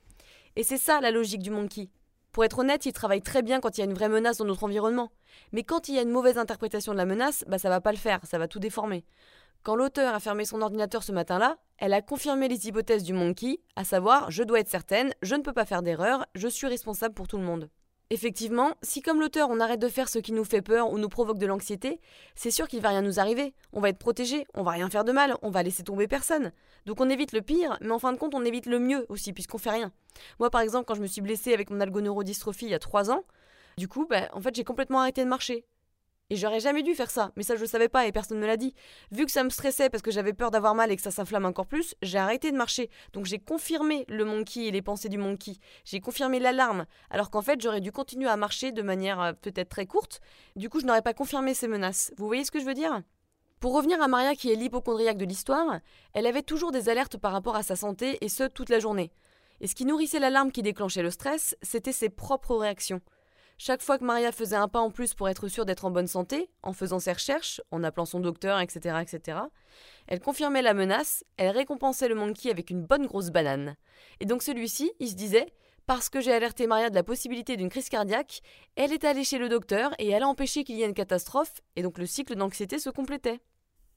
[0.57, 1.88] Et c'est ça la logique du monkey.
[2.33, 4.44] Pour être honnête, il travaille très bien quand il y a une vraie menace dans
[4.44, 5.11] notre environnement.
[5.53, 7.90] Mais quand il y a une mauvaise interprétation de la menace, bah ça va pas
[7.90, 9.05] le faire, ça va tout déformer.
[9.62, 13.60] Quand l'auteur a fermé son ordinateur ce matin-là, elle a confirmé les hypothèses du monkey,
[13.76, 17.14] à savoir je dois être certaine, je ne peux pas faire d'erreur, je suis responsable
[17.14, 17.68] pour tout le monde.
[18.08, 21.10] Effectivement, si comme l'auteur on arrête de faire ce qui nous fait peur ou nous
[21.10, 22.00] provoque de l'anxiété,
[22.34, 25.04] c'est sûr qu'il va rien nous arriver, on va être protégé, on va rien faire
[25.04, 26.52] de mal, on va laisser tomber personne.
[26.86, 29.34] Donc on évite le pire, mais en fin de compte on évite le mieux aussi
[29.34, 29.92] puisqu'on fait rien.
[30.38, 33.10] Moi par exemple quand je me suis blessée avec mon algoneurodystrophie il y a 3
[33.10, 33.24] ans,
[33.80, 35.64] du coup, bah, en fait, j'ai complètement arrêté de marcher.
[36.30, 38.42] Et j'aurais jamais dû faire ça, mais ça je le savais pas et personne ne
[38.42, 38.72] me l'a dit.
[39.10, 41.44] Vu que ça me stressait parce que j'avais peur d'avoir mal et que ça s'inflamme
[41.44, 42.88] encore plus, j'ai arrêté de marcher.
[43.12, 45.54] Donc j'ai confirmé le monkey et les pensées du monkey.
[45.84, 49.70] J'ai confirmé l'alarme, alors qu'en fait j'aurais dû continuer à marcher de manière euh, peut-être
[49.70, 50.20] très courte.
[50.54, 52.12] Du coup je n'aurais pas confirmé ces menaces.
[52.16, 53.02] Vous voyez ce que je veux dire?
[53.58, 55.80] Pour revenir à Maria qui est l'hypochondriaque de l'histoire,
[56.14, 59.10] elle avait toujours des alertes par rapport à sa santé et ce toute la journée.
[59.60, 63.00] Et ce qui nourrissait l'alarme qui déclenchait le stress, c'était ses propres réactions.
[63.62, 66.06] Chaque fois que Maria faisait un pas en plus pour être sûre d'être en bonne
[66.06, 69.36] santé, en faisant ses recherches, en appelant son docteur, etc., etc.,
[70.06, 73.76] elle confirmait la menace, elle récompensait le monkey avec une bonne grosse banane.
[74.20, 75.52] Et donc celui-ci, il se disait
[75.84, 78.40] parce que j'ai alerté Maria de la possibilité d'une crise cardiaque,
[78.76, 81.60] elle est allée chez le docteur et elle a empêché qu'il y ait une catastrophe,
[81.76, 83.42] et donc le cycle d'anxiété se complétait.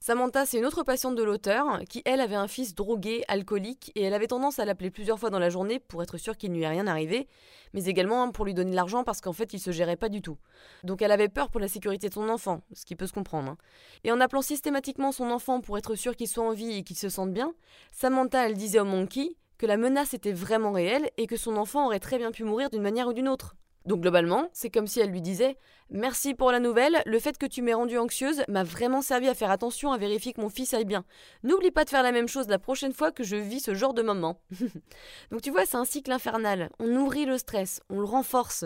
[0.06, 4.02] Samantha, c'est une autre patiente de l'auteur, qui elle avait un fils drogué, alcoolique, et
[4.02, 6.56] elle avait tendance à l'appeler plusieurs fois dans la journée pour être sûre qu'il ne
[6.56, 7.26] lui est rien arrivé,
[7.72, 10.20] mais également pour lui donner de l'argent parce qu'en fait il se gérait pas du
[10.20, 10.36] tout.
[10.82, 13.52] Donc elle avait peur pour la sécurité de son enfant, ce qui peut se comprendre.
[13.52, 13.56] Hein.
[14.04, 16.98] Et en appelant systématiquement son enfant pour être sûre qu'il soit en vie et qu'il
[16.98, 17.54] se sente bien,
[17.90, 21.86] Samantha elle disait au monkey que la menace était vraiment réelle et que son enfant
[21.86, 23.56] aurait très bien pu mourir d'une manière ou d'une autre.
[23.84, 25.58] Donc globalement, c'est comme si elle lui disait
[25.90, 29.34] Merci pour la nouvelle, le fait que tu m'aies rendue anxieuse m'a vraiment servi à
[29.34, 31.04] faire attention, à vérifier que mon fils aille bien.
[31.42, 33.92] N'oublie pas de faire la même chose la prochaine fois que je vis ce genre
[33.92, 34.40] de moment.
[35.30, 36.70] Donc tu vois, c'est un cycle infernal.
[36.78, 38.64] On nourrit le stress, on le renforce.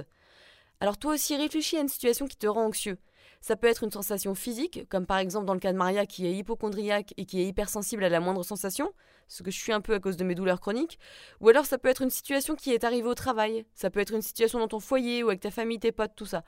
[0.81, 2.99] Alors toi aussi réfléchis à une situation qui te rend anxieux.
[3.41, 6.27] Ça peut être une sensation physique, comme par exemple dans le cas de Maria qui
[6.27, 8.93] est hypochondriaque et qui est hypersensible à la moindre sensation,
[9.29, 10.99] ce que je suis un peu à cause de mes douleurs chroniques,
[11.41, 14.15] ou alors ça peut être une situation qui est arrivée au travail, ça peut être
[14.15, 16.43] une situation dans ton foyer ou avec ta famille, tes potes, tout ça.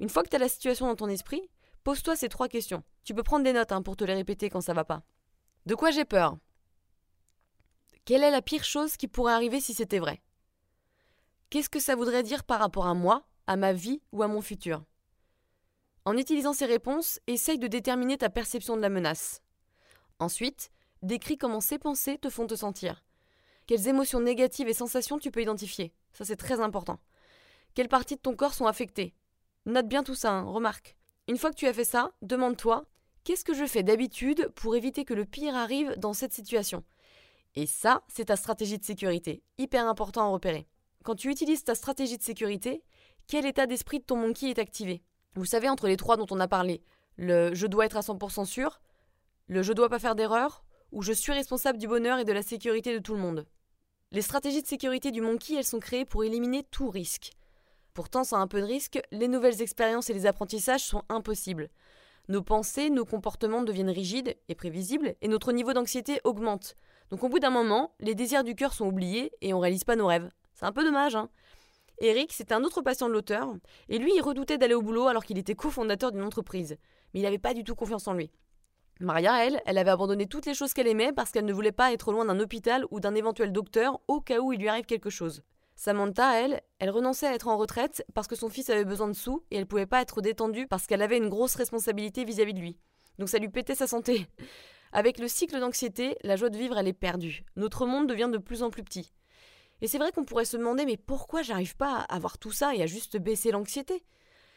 [0.00, 1.48] Une fois que tu as la situation dans ton esprit,
[1.84, 2.82] pose-toi ces trois questions.
[3.04, 5.02] Tu peux prendre des notes hein, pour te les répéter quand ça va pas.
[5.66, 6.36] De quoi j'ai peur?
[8.04, 10.20] Quelle est la pire chose qui pourrait arriver si c'était vrai?
[11.50, 14.40] Qu'est-ce que ça voudrait dire par rapport à moi, à ma vie ou à mon
[14.40, 14.82] futur?
[16.04, 19.40] En utilisant ces réponses, essaye de déterminer ta perception de la menace.
[20.18, 20.70] Ensuite,
[21.02, 23.04] Décris comment ces pensées te font te sentir.
[23.66, 25.92] Quelles émotions négatives et sensations tu peux identifier.
[26.12, 27.00] Ça, c'est très important.
[27.74, 29.14] Quelles parties de ton corps sont affectées
[29.66, 30.96] Note bien tout ça, hein, remarque.
[31.26, 32.86] Une fois que tu as fait ça, demande-toi
[33.24, 36.84] qu'est-ce que je fais d'habitude pour éviter que le pire arrive dans cette situation?
[37.56, 39.42] Et ça, c'est ta stratégie de sécurité.
[39.58, 40.68] Hyper important à repérer.
[41.04, 42.84] Quand tu utilises ta stratégie de sécurité,
[43.26, 45.02] quel état d'esprit de ton monkey est activé?
[45.34, 46.82] Vous savez, entre les trois dont on a parlé,
[47.16, 48.80] le je dois être à 100% sûr,
[49.48, 52.42] le je dois pas faire d'erreur où je suis responsable du bonheur et de la
[52.42, 53.46] sécurité de tout le monde.
[54.10, 57.30] Les stratégies de sécurité du monkey, elles sont créées pour éliminer tout risque.
[57.94, 61.70] Pourtant, sans un peu de risque, les nouvelles expériences et les apprentissages sont impossibles.
[62.28, 66.76] Nos pensées, nos comportements deviennent rigides et prévisibles, et notre niveau d'anxiété augmente.
[67.10, 69.96] Donc au bout d'un moment, les désirs du cœur sont oubliés et on réalise pas
[69.96, 70.30] nos rêves.
[70.54, 71.30] C'est un peu dommage, hein
[72.00, 73.54] Eric, c'était un autre patient de l'auteur,
[73.88, 76.76] et lui, il redoutait d'aller au boulot alors qu'il était cofondateur d'une entreprise.
[77.12, 78.30] Mais il n'avait pas du tout confiance en lui.
[79.00, 81.92] Maria, elle, elle avait abandonné toutes les choses qu'elle aimait parce qu'elle ne voulait pas
[81.92, 85.10] être loin d'un hôpital ou d'un éventuel docteur au cas où il lui arrive quelque
[85.10, 85.42] chose.
[85.74, 89.14] Samantha, elle, elle renonçait à être en retraite parce que son fils avait besoin de
[89.14, 92.60] sous et elle pouvait pas être détendue parce qu'elle avait une grosse responsabilité vis-à-vis de
[92.60, 92.78] lui.
[93.18, 94.28] Donc ça lui pétait sa santé.
[94.92, 97.44] Avec le cycle d'anxiété, la joie de vivre, elle est perdue.
[97.56, 99.12] Notre monde devient de plus en plus petit.
[99.82, 102.74] Et c'est vrai qu'on pourrait se demander mais pourquoi j'arrive pas à avoir tout ça
[102.74, 104.04] et à juste baisser l'anxiété?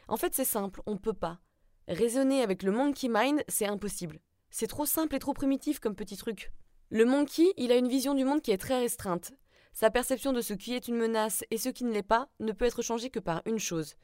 [0.07, 1.39] En fait, c'est simple, on ne peut pas.
[1.87, 4.19] Raisonner avec le monkey mind, c'est impossible.
[4.51, 6.51] C'est trop simple et trop primitif comme petit truc.
[6.91, 9.33] Le monkey, il a une vision du monde qui est très restreinte.
[9.73, 12.51] Sa perception de ce qui est une menace et ce qui ne l'est pas ne
[12.51, 13.95] peut être changée que par une chose.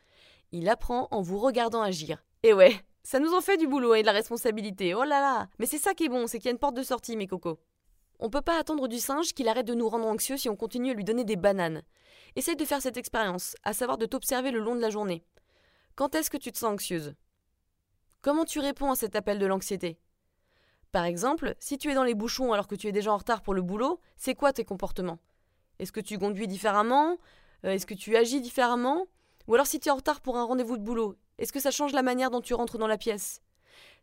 [0.51, 2.25] Il apprend en vous regardant agir.
[2.41, 4.95] Et ouais, ça nous en fait du boulot et de la responsabilité.
[4.95, 6.75] Oh là là Mais c'est ça qui est bon, c'est qu'il y a une porte
[6.75, 7.59] de sortie, mes cocos.
[8.23, 10.91] On peut pas attendre du singe qu'il arrête de nous rendre anxieux si on continue
[10.91, 11.81] à lui donner des bananes.
[12.35, 15.23] Essaye de faire cette expérience, à savoir de t'observer le long de la journée.
[15.95, 17.15] Quand est-ce que tu te sens anxieuse?
[18.21, 19.99] Comment tu réponds à cet appel de l'anxiété?
[20.91, 23.41] Par exemple, si tu es dans les bouchons alors que tu es déjà en retard
[23.41, 25.17] pour le boulot, c'est quoi tes comportements?
[25.79, 27.17] Est-ce que tu conduis différemment?
[27.65, 29.07] Euh, Est-ce que tu agis différemment?
[29.47, 31.71] Ou alors si tu es en retard pour un rendez-vous de boulot, est-ce que ça
[31.71, 33.41] change la manière dont tu rentres dans la pièce?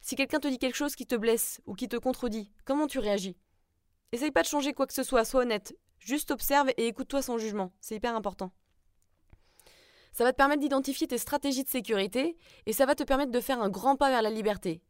[0.01, 2.99] Si quelqu'un te dit quelque chose qui te blesse ou qui te contredit, comment tu
[2.99, 3.37] réagis?
[4.12, 5.77] Essaye pas de changer quoi que ce soit, sois honnête.
[5.99, 8.53] Juste observe et écoute-toi sans jugement, c'est hyper important.
[10.12, 13.40] Ça va te permettre d'identifier tes stratégies de sécurité et ça va te permettre de
[13.40, 14.81] faire un grand pas vers la liberté.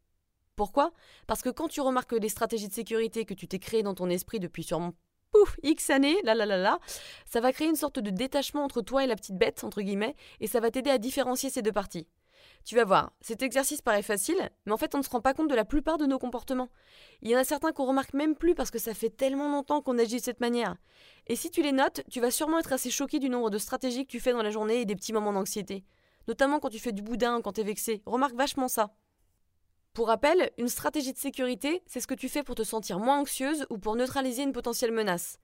[0.55, 0.93] Pourquoi?
[1.27, 4.09] Parce que quand tu remarques les stratégies de sécurité que tu t'es créées dans ton
[4.09, 4.95] esprit depuis sûrement
[5.33, 6.79] pouf, X années, là là là
[7.27, 10.15] ça va créer une sorte de détachement entre toi et la petite bête, entre guillemets,
[10.41, 12.07] et ça va t'aider à différencier ces deux parties.
[12.65, 15.33] Tu vas voir, cet exercice paraît facile, mais en fait on ne se rend pas
[15.33, 16.69] compte de la plupart de nos comportements.
[17.23, 19.81] Il y en a certains qu'on remarque même plus parce que ça fait tellement longtemps
[19.81, 20.77] qu'on agit de cette manière.
[21.27, 24.05] Et si tu les notes, tu vas sûrement être assez choqué du nombre de stratégies
[24.05, 25.85] que tu fais dans la journée et des petits moments d'anxiété.
[26.27, 28.03] Notamment quand tu fais du boudin, quand t'es vexé.
[28.05, 28.91] Remarque vachement ça.
[29.95, 33.19] Pour rappel, une stratégie de sécurité, c'est ce que tu fais pour te sentir moins
[33.19, 35.39] anxieuse ou pour neutraliser une potentielle menace.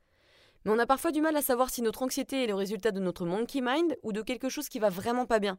[0.64, 3.00] Mais on a parfois du mal à savoir si notre anxiété est le résultat de
[3.00, 5.58] notre monkey mind ou de quelque chose qui va vraiment pas bien.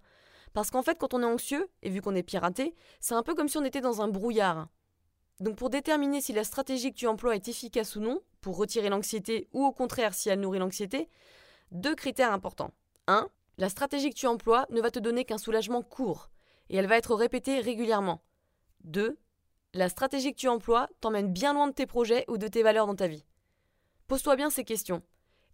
[0.55, 3.35] Parce qu'en fait, quand on est anxieux, et vu qu'on est piraté, c'est un peu
[3.35, 4.69] comme si on était dans un brouillard.
[5.41, 8.87] Donc pour déterminer si la stratégie que tu emploies est efficace ou non, pour retirer
[8.87, 11.09] l'anxiété ou au contraire si elle nourrit l'anxiété,
[11.71, 12.71] deux critères importants.
[13.07, 13.27] 1.
[13.57, 16.29] La stratégie que tu emploies ne va te donner qu'un soulagement court,
[16.69, 18.21] et elle va être répétée régulièrement.
[18.85, 19.19] 2.
[19.73, 22.87] La stratégie que tu emploies t'emmène bien loin de tes projets ou de tes valeurs
[22.87, 23.25] dans ta vie.
[24.07, 25.03] Pose-toi bien ces questions.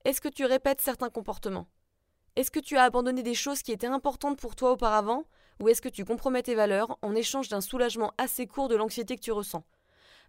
[0.05, 1.67] Est-ce que tu répètes certains comportements?
[2.37, 5.25] Est-ce que tu as abandonné des choses qui étaient importantes pour toi auparavant
[5.59, 9.17] ou est-ce que tu compromets tes valeurs en échange d'un soulagement assez court de l'anxiété
[9.17, 9.63] que tu ressens?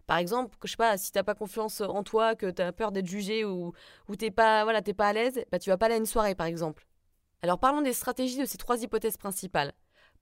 [0.05, 2.91] Par exemple, je sais pas, si t'as pas confiance en toi, que tu as peur
[2.91, 3.71] d'être jugé ou,
[4.09, 6.35] ou t'es pas, voilà, pas à l'aise, bah tu vas pas aller à une soirée
[6.35, 6.85] par exemple.
[7.41, 9.73] Alors parlons des stratégies de ces trois hypothèses principales.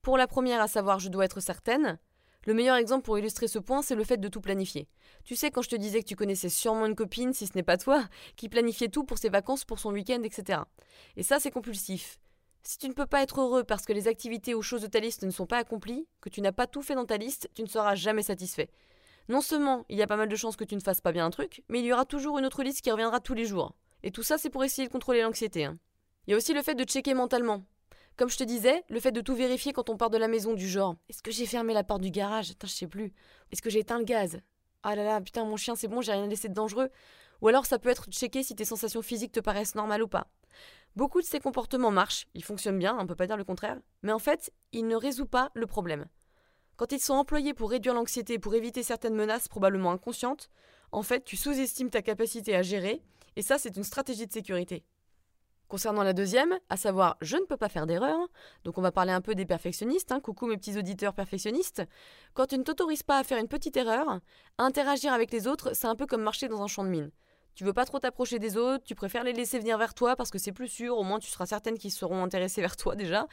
[0.03, 1.97] Pour la première, à savoir je dois être certaine,
[2.45, 4.87] le meilleur exemple pour illustrer ce point, c'est le fait de tout planifier.
[5.25, 7.63] Tu sais, quand je te disais que tu connaissais sûrement une copine, si ce n'est
[7.63, 8.03] pas toi,
[8.35, 10.61] qui planifiait tout pour ses vacances, pour son week-end, etc.
[11.17, 12.19] Et ça, c'est compulsif.
[12.63, 14.99] Si tu ne peux pas être heureux parce que les activités ou choses de ta
[14.99, 17.63] liste ne sont pas accomplies, que tu n'as pas tout fait dans ta liste, tu
[17.63, 18.69] ne seras jamais satisfait.
[19.29, 21.25] Non seulement il y a pas mal de chances que tu ne fasses pas bien
[21.25, 23.75] un truc, mais il y aura toujours une autre liste qui reviendra tous les jours.
[24.03, 25.65] Et tout ça, c'est pour essayer de contrôler l'anxiété.
[25.65, 25.77] Hein.
[26.25, 27.63] Il y a aussi le fait de checker mentalement.
[28.17, 30.53] Comme je te disais, le fait de tout vérifier quand on part de la maison,
[30.53, 32.51] du genre Est-ce que j'ai fermé la porte du garage?
[32.51, 33.13] Attends, je sais plus.
[33.51, 34.39] Est-ce que j'ai éteint le gaz?
[34.83, 36.89] Ah là là, putain, mon chien, c'est bon, j'ai rien laissé de dangereux.
[37.41, 40.27] Ou alors ça peut être checker si tes sensations physiques te paraissent normales ou pas.
[40.95, 43.79] Beaucoup de ces comportements marchent, ils fonctionnent bien, on ne peut pas dire le contraire,
[44.03, 46.05] mais en fait, ils ne résout pas le problème.
[46.75, 50.49] Quand ils sont employés pour réduire l'anxiété, pour éviter certaines menaces probablement inconscientes,
[50.91, 53.01] en fait, tu sous-estimes ta capacité à gérer,
[53.35, 54.83] et ça, c'est une stratégie de sécurité.
[55.71, 58.19] Concernant la deuxième, à savoir je ne peux pas faire d'erreur,
[58.65, 61.83] donc on va parler un peu des perfectionnistes, hein, coucou mes petits auditeurs perfectionnistes,
[62.33, 64.19] quand tu ne t'autorises pas à faire une petite erreur,
[64.57, 67.09] interagir avec les autres, c'est un peu comme marcher dans un champ de mine.
[67.55, 70.29] Tu veux pas trop t'approcher des autres, tu préfères les laisser venir vers toi parce
[70.29, 73.29] que c'est plus sûr, au moins tu seras certaine qu'ils seront intéressés vers toi déjà.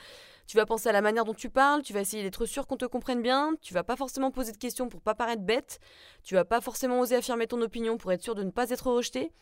[0.46, 2.76] Tu vas penser à la manière dont tu parles, tu vas essayer d'être sûr qu'on
[2.76, 5.80] te comprenne bien, tu vas pas forcément poser de questions pour pas paraître bête,
[6.22, 8.92] tu vas pas forcément oser affirmer ton opinion pour être sûr de ne pas être
[8.92, 9.32] rejeté.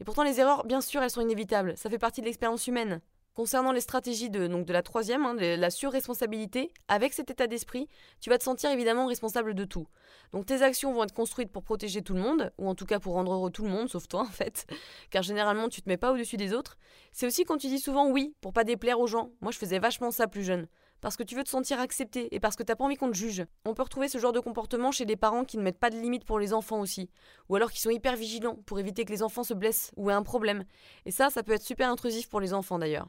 [0.00, 3.00] Et pourtant les erreurs, bien sûr, elles sont inévitables, ça fait partie de l'expérience humaine.
[3.34, 7.86] Concernant les stratégies de, donc de la troisième, hein, la surresponsabilité, avec cet état d'esprit,
[8.20, 9.86] tu vas te sentir évidemment responsable de tout.
[10.32, 12.98] Donc tes actions vont être construites pour protéger tout le monde, ou en tout cas
[12.98, 14.66] pour rendre heureux tout le monde, sauf toi en fait,
[15.10, 16.76] car généralement tu te mets pas au-dessus des autres.
[17.12, 19.30] C'est aussi quand tu dis souvent oui, pour pas déplaire aux gens.
[19.40, 20.66] Moi je faisais vachement ça plus jeune.
[21.00, 23.16] Parce que tu veux te sentir accepté et parce que t'as pas envie qu'on te
[23.16, 23.44] juge.
[23.64, 25.98] On peut retrouver ce genre de comportement chez des parents qui ne mettent pas de
[25.98, 27.10] limites pour les enfants aussi.
[27.48, 30.14] Ou alors qui sont hyper vigilants pour éviter que les enfants se blessent ou aient
[30.14, 30.64] un problème.
[31.06, 33.08] Et ça, ça peut être super intrusif pour les enfants d'ailleurs.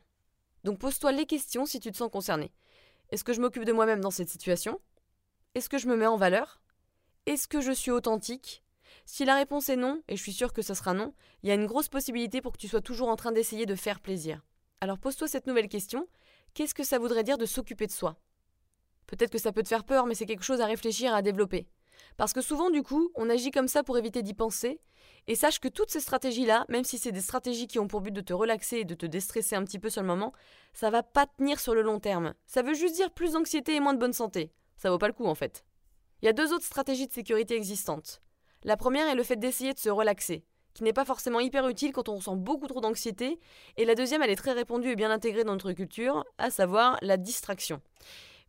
[0.64, 2.54] Donc pose-toi les questions si tu te sens concerné.
[3.10, 4.80] Est-ce que je m'occupe de moi-même dans cette situation?
[5.54, 6.62] Est-ce que je me mets en valeur?
[7.26, 8.64] Est-ce que je suis authentique?
[9.06, 11.14] Si la réponse est non, et je suis sûre que ce sera non,
[11.44, 13.76] il y a une grosse possibilité pour que tu sois toujours en train d'essayer de
[13.76, 14.42] faire plaisir.
[14.80, 16.08] Alors pose-toi cette nouvelle question.
[16.54, 18.18] Qu'est-ce que ça voudrait dire de s'occuper de soi?
[19.08, 21.68] Peut-être que ça peut te faire peur, mais c'est quelque chose à réfléchir, à développer.
[22.18, 24.80] Parce que souvent, du coup, on agit comme ça pour éviter d'y penser,
[25.28, 28.12] et sache que toutes ces stratégies-là, même si c'est des stratégies qui ont pour but
[28.12, 30.34] de te relaxer et de te déstresser un petit peu sur le moment,
[30.74, 32.34] ça va pas tenir sur le long terme.
[32.48, 34.52] Ça veut juste dire plus d'anxiété et moins de bonne santé.
[34.78, 35.64] Ça vaut pas le coup en fait.
[36.22, 38.22] Il y a deux autres stratégies de sécurité existantes.
[38.64, 41.92] La première est le fait d'essayer de se relaxer, qui n'est pas forcément hyper utile
[41.92, 43.40] quand on ressent beaucoup trop d'anxiété,
[43.78, 46.98] et la deuxième elle est très répandue et bien intégrée dans notre culture, à savoir
[47.02, 47.82] la distraction.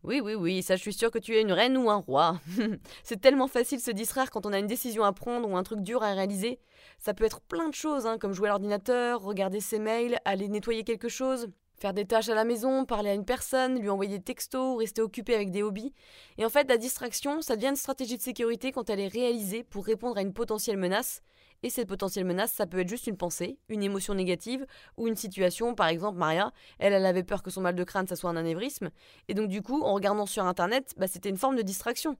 [0.03, 2.39] Oui, oui, oui, ça je suis sûre que tu es une reine ou un roi.
[3.03, 5.79] c'est tellement facile se distraire quand on a une décision à prendre ou un truc
[5.79, 6.59] dur à réaliser.
[6.99, 10.49] Ça peut être plein de choses, hein, comme jouer à l'ordinateur, regarder ses mails, aller
[10.49, 11.47] nettoyer quelque chose,
[11.77, 15.01] faire des tâches à la maison, parler à une personne, lui envoyer des textos, rester
[15.01, 15.93] occupé avec des hobbies.
[16.37, 19.63] Et en fait, la distraction, ça devient une stratégie de sécurité quand elle est réalisée
[19.63, 21.21] pour répondre à une potentielle menace
[21.63, 24.65] et cette potentielle menace, ça peut être juste une pensée, une émotion négative
[24.97, 25.73] ou une situation.
[25.73, 28.35] Par exemple, Maria, elle, elle avait peur que son mal de crâne, ça soit un
[28.35, 28.91] anévrisme.
[29.29, 32.17] Et donc, du coup, en regardant sur Internet, bah, c'était une forme de distraction.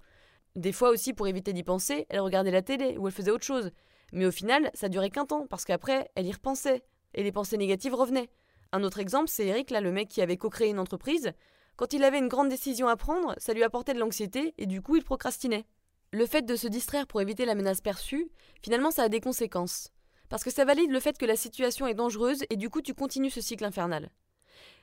[0.56, 3.44] Des fois aussi, pour éviter d'y penser, elle regardait la télé ou elle faisait autre
[3.44, 3.72] chose.
[4.14, 6.84] Mais au final, ça durait qu'un temps, parce qu'après, elle y repensait.
[7.14, 8.30] Et les pensées négatives revenaient.
[8.72, 11.34] Un autre exemple, c'est Eric, là, le mec qui avait co-créé une entreprise.
[11.76, 14.82] Quand il avait une grande décision à prendre, ça lui apportait de l'anxiété et du
[14.82, 15.66] coup, il procrastinait
[16.14, 18.30] le fait de se distraire pour éviter la menace perçue,
[18.62, 19.90] finalement ça a des conséquences.
[20.30, 22.94] Parce que ça valide le fait que la situation est dangereuse et du coup tu
[22.94, 24.12] continues ce cycle infernal.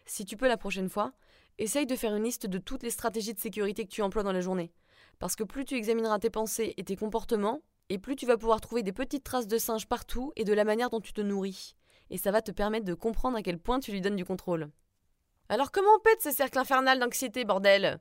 [0.07, 1.13] Si tu peux la prochaine fois,
[1.59, 4.33] essaye de faire une liste de toutes les stratégies de sécurité que tu emploies dans
[4.33, 4.73] la journée.
[5.21, 8.61] Parce que plus tu examineras tes pensées et tes comportements, et plus tu vas pouvoir
[8.61, 11.77] trouver des petites traces de singe partout et de la manière dont tu te nourris.
[12.11, 14.69] Et ça va te permettre de comprendre à quel point tu lui donnes du contrôle.
[15.49, 18.01] Alors comment on pète ce cercle infernal d'anxiété, bordel?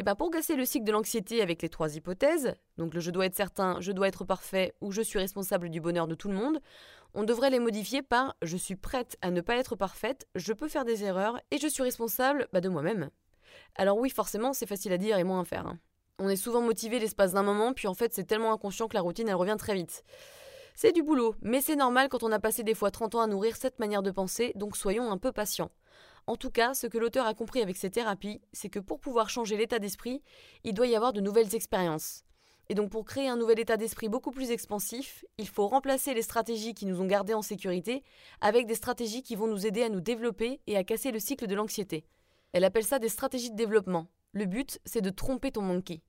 [0.00, 3.00] Et eh bien pour casser le cycle de l'anxiété avec les trois hypothèses, donc le
[3.00, 6.14] je dois être certain, je dois être parfait ou je suis responsable du bonheur de
[6.14, 6.62] tout le monde,
[7.12, 10.68] on devrait les modifier par je suis prête à ne pas être parfaite, je peux
[10.68, 13.10] faire des erreurs et je suis responsable bah, de moi-même.
[13.76, 15.66] Alors oui, forcément, c'est facile à dire et moins à faire.
[15.66, 15.78] Hein.
[16.18, 19.02] On est souvent motivé l'espace d'un moment, puis en fait c'est tellement inconscient que la
[19.02, 20.02] routine elle revient très vite.
[20.74, 23.26] C'est du boulot, mais c'est normal quand on a passé des fois 30 ans à
[23.26, 25.70] nourrir cette manière de penser, donc soyons un peu patients.
[26.30, 29.28] En tout cas, ce que l'auteur a compris avec ces thérapies, c'est que pour pouvoir
[29.28, 30.22] changer l'état d'esprit,
[30.62, 32.22] il doit y avoir de nouvelles expériences.
[32.68, 36.22] Et donc pour créer un nouvel état d'esprit beaucoup plus expansif, il faut remplacer les
[36.22, 38.04] stratégies qui nous ont gardés en sécurité
[38.40, 41.48] avec des stratégies qui vont nous aider à nous développer et à casser le cycle
[41.48, 42.04] de l'anxiété.
[42.52, 44.06] Elle appelle ça des stratégies de développement.
[44.30, 46.00] Le but, c'est de tromper ton monkey.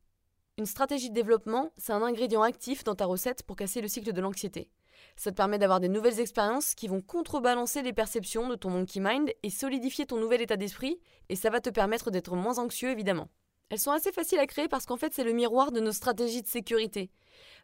[0.59, 4.13] Une stratégie de développement, c'est un ingrédient actif dans ta recette pour casser le cycle
[4.13, 4.69] de l'anxiété.
[5.15, 8.99] Ça te permet d'avoir des nouvelles expériences qui vont contrebalancer les perceptions de ton monkey
[8.99, 10.99] mind et solidifier ton nouvel état d'esprit,
[11.29, 13.29] et ça va te permettre d'être moins anxieux évidemment.
[13.69, 16.41] Elles sont assez faciles à créer parce qu'en fait c'est le miroir de nos stratégies
[16.41, 17.09] de sécurité.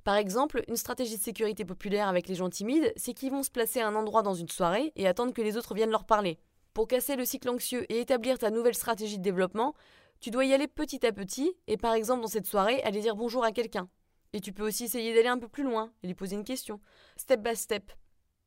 [0.05, 3.51] Par exemple, une stratégie de sécurité populaire avec les gens timides, c'est qu'ils vont se
[3.51, 6.39] placer à un endroit dans une soirée et attendre que les autres viennent leur parler.
[6.73, 9.73] Pour casser le cycle anxieux et établir ta nouvelle stratégie de développement,
[10.19, 13.15] tu dois y aller petit à petit et par exemple dans cette soirée aller dire
[13.15, 13.89] bonjour à quelqu'un.
[14.33, 16.79] Et tu peux aussi essayer d'aller un peu plus loin et lui poser une question,
[17.15, 17.91] step by step.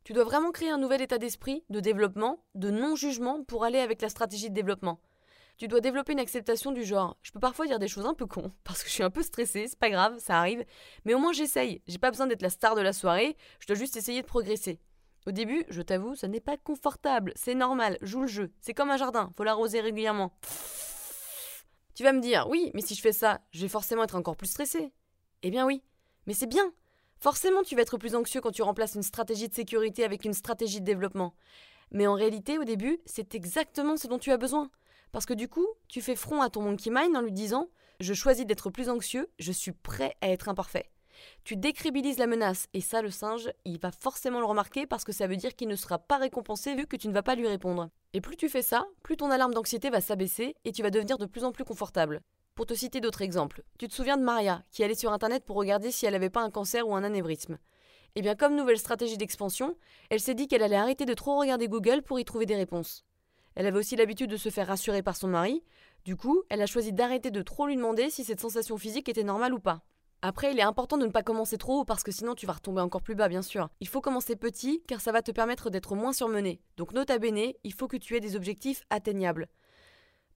[0.05, 4.01] Tu dois vraiment créer un nouvel état d'esprit, de développement, de non-jugement pour aller avec
[4.03, 5.01] la stratégie de développement.
[5.59, 7.19] Tu dois développer une acceptation du genre.
[7.23, 9.23] Je peux parfois dire des choses un peu cons, parce que je suis un peu
[9.23, 10.65] stressée, c'est pas grave, ça arrive.
[11.05, 11.83] Mais au moins j'essaye.
[11.87, 14.81] J'ai pas besoin d'être la star de la soirée, je dois juste essayer de progresser.
[15.27, 18.53] Au début, je t'avoue, ça n'est pas confortable, c'est normal, joue le jeu.
[18.63, 20.33] C'est comme un jardin, faut l'arroser régulièrement.
[21.95, 24.37] Tu vas me dire, oui, mais si je fais ça, je vais forcément être encore
[24.37, 24.95] plus stressée.
[25.43, 25.83] Eh bien oui,
[26.27, 26.73] mais c'est bien.
[27.19, 30.35] Forcément, tu vas être plus anxieux quand tu remplaces une stratégie de sécurité avec une
[30.35, 31.35] stratégie de développement.
[31.93, 34.71] Mais en réalité, au début, c'est exactement ce dont tu as besoin.
[35.13, 37.69] Parce que du coup, tu fais front à ton monkey mind en lui disant
[38.01, 40.91] Je choisis d'être plus anxieux, je suis prêt à être imparfait.
[41.45, 45.13] Tu décrédibilises la menace, et ça, le singe, il va forcément le remarquer parce que
[45.13, 47.49] ça veut dire qu'il ne sera pas récompensé vu que tu ne vas pas lui
[47.49, 47.91] répondre.
[48.15, 51.19] Et plus tu fais ça, plus ton alarme d'anxiété va s'abaisser et tu vas devenir
[51.19, 52.23] de plus en plus confortable.
[52.61, 55.57] Pour te citer d'autres exemples, tu te souviens de Maria, qui allait sur internet pour
[55.57, 57.57] regarder si elle n'avait pas un cancer ou un anévrisme.
[58.17, 59.79] Eh bien, comme nouvelle stratégie d'expansion,
[60.11, 63.07] elle s'est dit qu'elle allait arrêter de trop regarder Google pour y trouver des réponses.
[63.55, 65.65] Elle avait aussi l'habitude de se faire rassurer par son mari,
[66.05, 69.25] du coup, elle a choisi d'arrêter de trop lui demander si cette sensation physique était
[69.25, 69.81] normale ou pas.
[70.21, 72.53] Après, il est important de ne pas commencer trop haut parce que sinon tu vas
[72.53, 73.71] retomber encore plus bas, bien sûr.
[73.81, 76.61] Il faut commencer petit car ça va te permettre d'être moins surmené.
[76.77, 79.49] Donc, nota bene, il faut que tu aies des objectifs atteignables.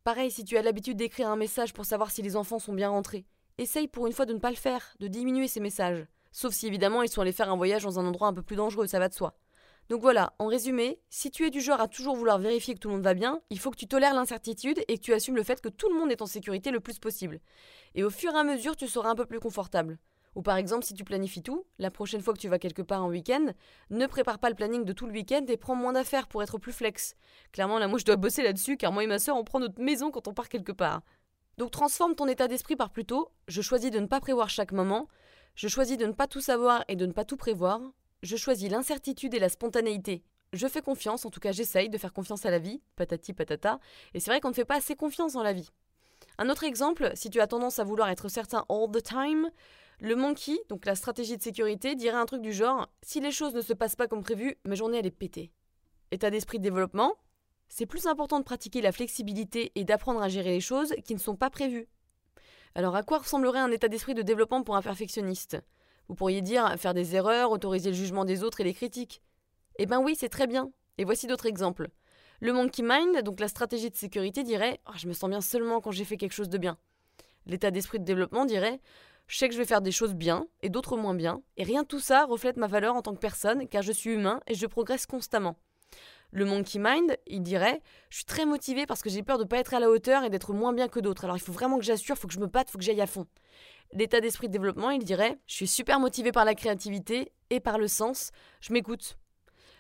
[0.05, 2.91] Pareil, si tu as l'habitude d'écrire un message pour savoir si les enfants sont bien
[2.91, 3.25] rentrés,
[3.57, 6.07] essaye pour une fois de ne pas le faire, de diminuer ces messages.
[6.31, 8.57] Sauf si évidemment ils sont allés faire un voyage dans un endroit un peu plus
[8.57, 9.35] dangereux, ça va de soi.
[9.89, 12.89] Donc voilà, en résumé, si tu es du genre à toujours vouloir vérifier que tout
[12.89, 15.43] le monde va bien, il faut que tu tolères l'incertitude et que tu assumes le
[15.43, 17.41] fait que tout le monde est en sécurité le plus possible.
[17.95, 19.99] Et au fur et à mesure, tu seras un peu plus confortable.
[20.35, 23.05] Ou par exemple, si tu planifies tout, la prochaine fois que tu vas quelque part
[23.05, 23.53] en week-end,
[23.91, 26.59] ne prépare pas le planning de tout le week-end et prends moins d'affaires pour être
[26.59, 27.15] plus flex.
[27.53, 29.81] Clairement, là, moi, je dois bosser là-dessus car moi et ma soeur, on prend notre
[29.81, 31.03] maison quand on part quelque part.
[31.57, 35.09] Donc transforme ton état d'esprit par plutôt je choisis de ne pas prévoir chaque moment,
[35.55, 37.81] je choisis de ne pas tout savoir et de ne pas tout prévoir,
[38.23, 40.25] je choisis l'incertitude et la spontanéité.
[40.53, 43.79] Je fais confiance, en tout cas j'essaye de faire confiance à la vie, patati patata,
[44.15, 45.71] et c'est vrai qu'on ne fait pas assez confiance dans la vie.
[46.39, 49.51] Un autre exemple, si tu as tendance à vouloir être certain all the time,
[50.01, 53.55] le monkey, donc la stratégie de sécurité, dirait un truc du genre si les choses
[53.55, 55.53] ne se passent pas comme prévu, ma journée elle est pétée.
[56.11, 57.15] État d'esprit de développement,
[57.69, 61.21] c'est plus important de pratiquer la flexibilité et d'apprendre à gérer les choses qui ne
[61.21, 61.89] sont pas prévues.
[62.75, 65.59] Alors à quoi ressemblerait un état d'esprit de développement pour un perfectionniste?
[66.09, 69.23] Vous pourriez dire faire des erreurs, autoriser le jugement des autres et les critiques.
[69.79, 70.71] Eh ben oui, c'est très bien.
[70.99, 71.89] Et voici d'autres exemples.
[72.41, 75.81] Le monkey mind, donc la stratégie de sécurité, dirait oh, Je me sens bien seulement
[75.81, 76.79] quand j'ai fait quelque chose de bien.
[77.47, 78.81] L'état d'esprit de développement dirait
[79.27, 81.83] Je sais que je vais faire des choses bien et d'autres moins bien, et rien
[81.83, 84.55] de tout ça reflète ma valeur en tant que personne, car je suis humain et
[84.55, 85.57] je progresse constamment.
[86.31, 89.49] Le monkey mind, il dirait Je suis très motivé parce que j'ai peur de ne
[89.49, 91.25] pas être à la hauteur et d'être moins bien que d'autres.
[91.25, 92.85] Alors il faut vraiment que j'assure, il faut que je me batte, il faut que
[92.85, 93.27] j'aille à fond
[93.95, 97.79] l'état d'esprit de développement, il dirait Je suis super motivé par la créativité et par
[97.79, 99.17] le sens, je m'écoute.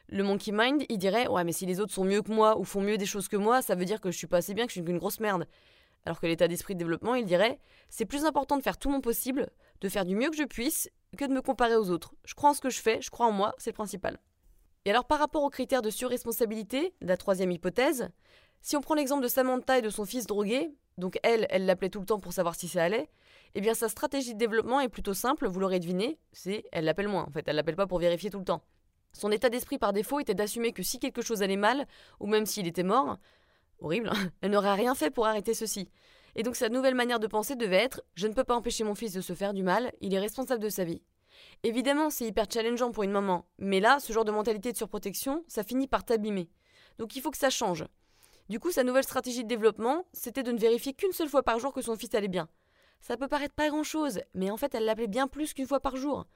[0.08, 2.64] Le monkey mind, il dirait Ouais, mais si les autres sont mieux que moi ou
[2.64, 4.66] font mieux des choses que moi, ça veut dire que je suis pas assez bien,
[4.66, 5.46] que je suis une grosse merde.
[6.06, 9.00] Alors que l'état d'esprit de développement, il dirait C'est plus important de faire tout mon
[9.00, 9.50] possible,
[9.80, 12.14] de faire du mieux que je puisse, que de me comparer aux autres.
[12.24, 14.18] Je crois en ce que je fais, je crois en moi, c'est le principal.
[14.84, 18.10] Et alors, par rapport aux critères de surresponsabilité, la troisième hypothèse,
[18.60, 21.88] si on prend l'exemple de Samantha et de son fils drogué, donc elle, elle l'appelait
[21.88, 23.08] tout le temps pour savoir si ça allait,
[23.54, 27.08] eh bien sa stratégie de développement est plutôt simple, vous l'aurez deviné, c'est elle l'appelle
[27.08, 28.62] moins en fait, elle l'appelle pas pour vérifier tout le temps.
[29.12, 31.86] Son état d'esprit par défaut était d'assumer que si quelque chose allait mal,
[32.20, 33.18] ou même s'il était mort,
[33.78, 35.90] horrible, hein, elle n'aurait rien fait pour arrêter ceci.
[36.36, 38.94] Et donc sa nouvelle manière de penser devait être je ne peux pas empêcher mon
[38.94, 41.02] fils de se faire du mal, il est responsable de sa vie.
[41.62, 45.44] Évidemment, c'est hyper challengeant pour une maman, mais là, ce genre de mentalité de surprotection,
[45.48, 46.48] ça finit par t'abîmer.
[46.98, 47.84] Donc il faut que ça change.
[48.48, 51.58] Du coup, sa nouvelle stratégie de développement, c'était de ne vérifier qu'une seule fois par
[51.58, 52.48] jour que son fils allait bien.
[53.00, 55.96] Ça peut paraître pas grand-chose, mais en fait, elle l'appelait bien plus qu'une fois par
[55.96, 56.26] jour.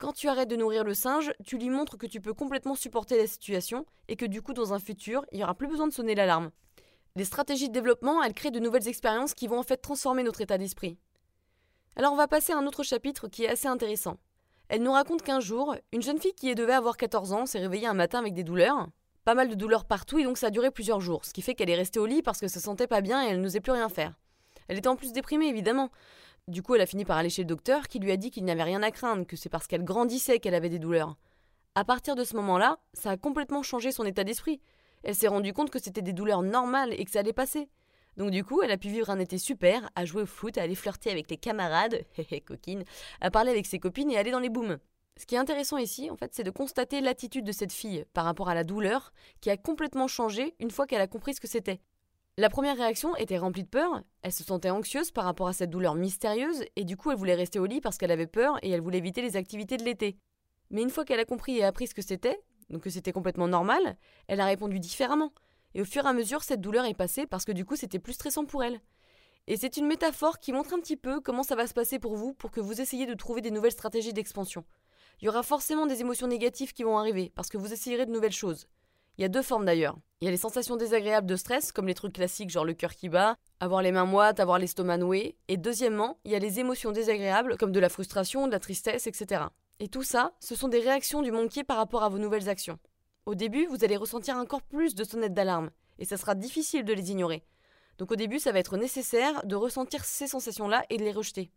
[0.00, 3.18] Quand tu arrêtes de nourrir le singe, tu lui montres que tu peux complètement supporter
[3.18, 5.92] la situation et que du coup, dans un futur, il n'y aura plus besoin de
[5.92, 6.52] sonner l'alarme.
[7.16, 10.40] Les stratégies de développement, elles créent de nouvelles expériences qui vont en fait transformer notre
[10.40, 10.96] état d'esprit.
[11.96, 14.16] Alors on va passer à un autre chapitre qui est assez intéressant.
[14.70, 17.86] Elle nous raconte qu'un jour, une jeune fille qui devait avoir 14 ans s'est réveillée
[17.86, 18.88] un matin avec des douleurs.
[19.26, 21.54] Pas mal de douleurs partout et donc ça a duré plusieurs jours, ce qui fait
[21.54, 23.72] qu'elle est restée au lit parce que se sentait pas bien et elle n'osait plus
[23.72, 24.14] rien faire.
[24.68, 25.90] Elle était en plus déprimée évidemment,
[26.50, 28.44] du coup, elle a fini par aller chez le docteur qui lui a dit qu'il
[28.44, 31.16] n'y avait rien à craindre, que c'est parce qu'elle grandissait qu'elle avait des douleurs.
[31.74, 34.60] À partir de ce moment-là, ça a complètement changé son état d'esprit.
[35.02, 37.68] Elle s'est rendue compte que c'était des douleurs normales et que ça allait passer.
[38.16, 40.62] Donc du coup, elle a pu vivre un été super, à jouer au foot, à
[40.62, 42.04] aller flirter avec les camarades,
[42.46, 42.84] coquine,
[43.20, 44.78] à parler avec ses copines et aller dans les booms.
[45.16, 48.24] Ce qui est intéressant ici, en fait, c'est de constater l'attitude de cette fille par
[48.24, 51.48] rapport à la douleur, qui a complètement changé une fois qu'elle a compris ce que
[51.48, 51.80] c'était.
[52.40, 55.68] La première réaction était remplie de peur, elle se sentait anxieuse par rapport à cette
[55.68, 58.70] douleur mystérieuse, et du coup elle voulait rester au lit parce qu'elle avait peur et
[58.70, 60.16] elle voulait éviter les activités de l'été.
[60.70, 63.46] Mais une fois qu'elle a compris et appris ce que c'était, donc que c'était complètement
[63.46, 63.94] normal,
[64.26, 65.34] elle a répondu différemment.
[65.74, 67.98] Et au fur et à mesure, cette douleur est passée parce que du coup c'était
[67.98, 68.80] plus stressant pour elle.
[69.46, 72.16] Et c'est une métaphore qui montre un petit peu comment ça va se passer pour
[72.16, 74.64] vous pour que vous essayiez de trouver des nouvelles stratégies d'expansion.
[75.20, 78.12] Il y aura forcément des émotions négatives qui vont arriver parce que vous essayerez de
[78.12, 78.66] nouvelles choses.
[79.18, 79.96] Il y a deux formes d'ailleurs.
[80.20, 82.94] Il y a les sensations désagréables de stress, comme les trucs classiques genre le cœur
[82.94, 85.36] qui bat, avoir les mains moites, avoir l'estomac noué.
[85.48, 89.06] Et deuxièmement, il y a les émotions désagréables, comme de la frustration, de la tristesse,
[89.06, 89.44] etc.
[89.78, 92.78] Et tout ça, ce sont des réactions du monkey par rapport à vos nouvelles actions.
[93.24, 96.92] Au début, vous allez ressentir encore plus de sonnettes d'alarme, et ça sera difficile de
[96.92, 97.44] les ignorer.
[97.96, 101.50] Donc au début, ça va être nécessaire de ressentir ces sensations-là et de les rejeter.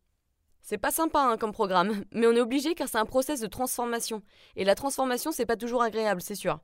[0.62, 3.48] C'est pas sympa hein, comme programme, mais on est obligé car c'est un process de
[3.48, 4.22] transformation.
[4.56, 6.60] Et la transformation, c'est pas toujours agréable, c'est sûr.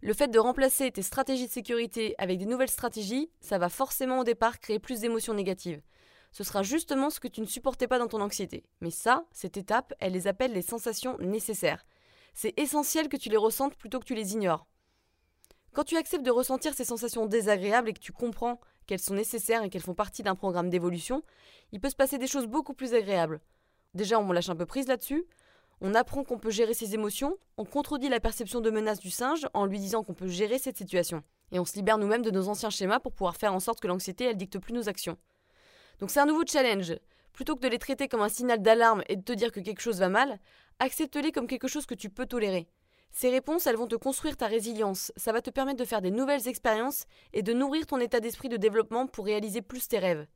[0.00, 4.20] Le fait de remplacer tes stratégies de sécurité avec des nouvelles stratégies, ça va forcément
[4.20, 5.82] au départ créer plus d'émotions négatives.
[6.30, 8.64] Ce sera justement ce que tu ne supportais pas dans ton anxiété.
[8.80, 11.84] Mais ça, cette étape, elle les appelle les sensations nécessaires.
[12.34, 14.66] C'est essentiel que tu les ressentes plutôt que tu les ignores.
[15.72, 19.64] Quand tu acceptes de ressentir ces sensations désagréables et que tu comprends qu'elles sont nécessaires
[19.64, 21.22] et qu'elles font partie d'un programme d'évolution,
[21.72, 23.40] il peut se passer des choses beaucoup plus agréables.
[23.94, 25.24] Déjà, on lâche un peu prise là-dessus,
[25.80, 29.46] on apprend qu'on peut gérer ses émotions, on contredit la perception de menace du singe
[29.54, 31.22] en lui disant qu'on peut gérer cette situation.
[31.52, 33.86] Et on se libère nous-mêmes de nos anciens schémas pour pouvoir faire en sorte que
[33.86, 35.16] l'anxiété, elle dicte plus nos actions.
[36.00, 36.94] Donc c'est un nouveau challenge.
[37.32, 39.80] Plutôt que de les traiter comme un signal d'alarme et de te dire que quelque
[39.80, 40.40] chose va mal,
[40.80, 42.68] accepte-les comme quelque chose que tu peux tolérer.
[43.10, 46.10] Ces réponses, elles vont te construire ta résilience, ça va te permettre de faire des
[46.10, 50.26] nouvelles expériences et de nourrir ton état d'esprit de développement pour réaliser plus tes rêves.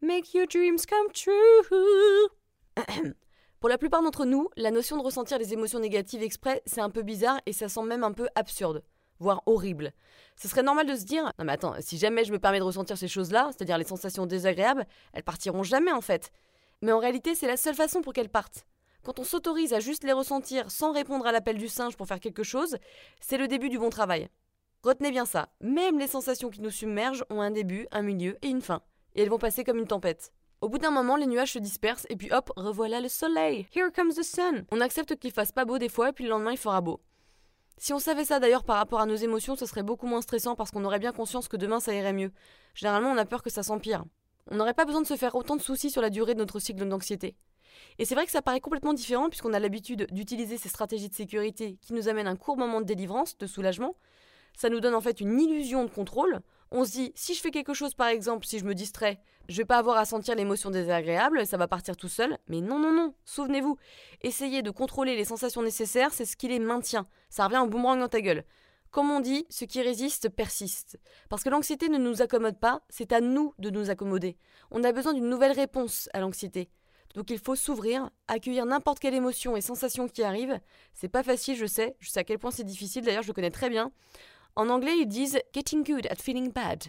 [0.00, 2.28] Make your dreams come true.
[3.64, 6.90] Pour la plupart d'entre nous, la notion de ressentir les émotions négatives exprès, c'est un
[6.90, 8.84] peu bizarre et ça semble même un peu absurde,
[9.20, 9.94] voire horrible.
[10.36, 12.64] Ce serait normal de se dire Non, mais attends, si jamais je me permets de
[12.64, 14.84] ressentir ces choses-là, c'est-à-dire les sensations désagréables,
[15.14, 16.30] elles partiront jamais en fait.
[16.82, 18.66] Mais en réalité, c'est la seule façon pour qu'elles partent.
[19.02, 22.20] Quand on s'autorise à juste les ressentir sans répondre à l'appel du singe pour faire
[22.20, 22.76] quelque chose,
[23.18, 24.28] c'est le début du bon travail.
[24.82, 28.48] Retenez bien ça, même les sensations qui nous submergent ont un début, un milieu et
[28.48, 28.82] une fin.
[29.14, 30.34] Et elles vont passer comme une tempête.
[30.60, 33.66] Au bout d'un moment, les nuages se dispersent et puis hop, revoilà le soleil.
[33.74, 34.64] Here comes the sun.
[34.70, 37.00] On accepte qu'il fasse pas beau des fois et puis le lendemain il fera beau.
[37.76, 40.54] Si on savait ça d'ailleurs par rapport à nos émotions, ce serait beaucoup moins stressant
[40.54, 42.30] parce qu'on aurait bien conscience que demain ça irait mieux.
[42.74, 44.04] Généralement, on a peur que ça s'empire.
[44.50, 46.60] On n'aurait pas besoin de se faire autant de soucis sur la durée de notre
[46.60, 47.36] cycle d'anxiété.
[47.98, 51.14] Et c'est vrai que ça paraît complètement différent puisqu'on a l'habitude d'utiliser ces stratégies de
[51.14, 53.96] sécurité qui nous amènent un court moment de délivrance, de soulagement.
[54.56, 56.40] Ça nous donne en fait une illusion de contrôle.
[56.76, 59.58] On se dit, si je fais quelque chose par exemple, si je me distrais, je
[59.58, 62.36] vais pas avoir à sentir l'émotion désagréable, ça va partir tout seul.
[62.48, 63.78] Mais non, non, non, souvenez-vous,
[64.22, 67.06] essayez de contrôler les sensations nécessaires, c'est ce qui les maintient.
[67.30, 68.42] Ça revient en boomerang dans ta gueule.
[68.90, 70.98] Comme on dit, ce qui résiste persiste.
[71.28, 74.36] Parce que l'anxiété ne nous accommode pas, c'est à nous de nous accommoder.
[74.72, 76.70] On a besoin d'une nouvelle réponse à l'anxiété.
[77.14, 80.58] Donc il faut s'ouvrir, accueillir n'importe quelle émotion et sensation qui arrive.
[80.92, 83.34] C'est pas facile, je sais, je sais à quel point c'est difficile, d'ailleurs je le
[83.34, 83.92] connais très bien.
[84.56, 86.84] En anglais, ils disent getting good at feeling bad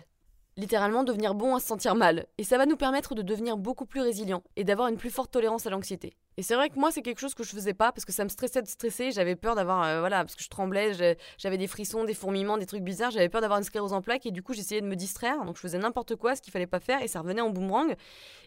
[0.57, 2.27] littéralement devenir bon à se sentir mal.
[2.37, 5.31] Et ça va nous permettre de devenir beaucoup plus résilient et d'avoir une plus forte
[5.31, 6.15] tolérance à l'anxiété.
[6.37, 8.25] Et c'est vrai que moi, c'est quelque chose que je faisais pas parce que ça
[8.25, 9.11] me stressait de stresser.
[9.11, 12.65] J'avais peur d'avoir, euh, voilà, parce que je tremblais, j'avais des frissons, des fourmillements, des
[12.65, 13.11] trucs bizarres.
[13.11, 15.45] J'avais peur d'avoir une sclérose en plaques et du coup, j'essayais de me distraire.
[15.45, 17.95] Donc, je faisais n'importe quoi, ce qu'il fallait pas faire et ça revenait en boomerang.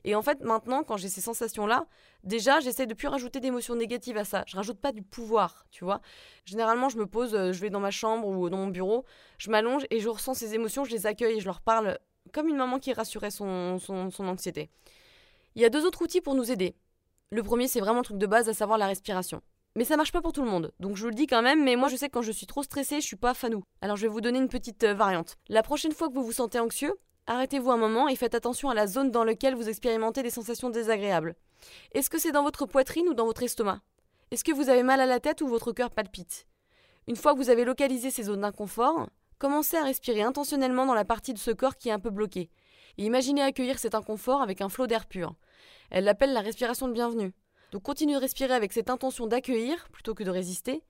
[0.04, 1.86] Et en fait, maintenant, quand j'ai ces sensations-là,
[2.24, 4.44] déjà, j'essaie de plus rajouter d'émotions négatives à ça.
[4.46, 6.02] Je rajoute pas du pouvoir, tu vois.
[6.44, 9.06] Généralement, je me pose, euh, je vais dans ma chambre ou dans mon bureau,
[9.38, 11.98] je m'allonge et je ressens ces émotions, je les accueille et je leur parle
[12.34, 14.68] comme une maman qui rassurait son, son, son anxiété.
[15.54, 16.76] Il y a deux autres outils pour nous aider.
[17.30, 19.42] Le premier, c'est vraiment le truc de base, à savoir la respiration.
[19.76, 21.62] Mais ça marche pas pour tout le monde, donc je vous le dis quand même,
[21.62, 23.62] mais moi je sais que quand je suis trop stressée, je suis pas fanou.
[23.82, 25.36] Alors je vais vous donner une petite euh, variante.
[25.48, 26.94] La prochaine fois que vous vous sentez anxieux,
[27.26, 30.70] arrêtez-vous un moment et faites attention à la zone dans laquelle vous expérimentez des sensations
[30.70, 31.36] désagréables.
[31.92, 33.82] Est-ce que c'est dans votre poitrine ou dans votre estomac?
[34.30, 36.46] Est-ce que vous avez mal à la tête ou votre cœur palpite?
[37.06, 41.04] Une fois que vous avez localisé ces zones d'inconfort, commencez à respirer intentionnellement dans la
[41.04, 42.50] partie de ce corps qui est un peu bloquée.
[42.98, 45.34] Et imaginez accueillir cet inconfort avec un flot d'air pur.
[45.90, 47.32] Elle l'appelle la respiration de bienvenue.
[47.70, 50.82] Donc continuez de respirer avec cette intention d'accueillir plutôt que de résister.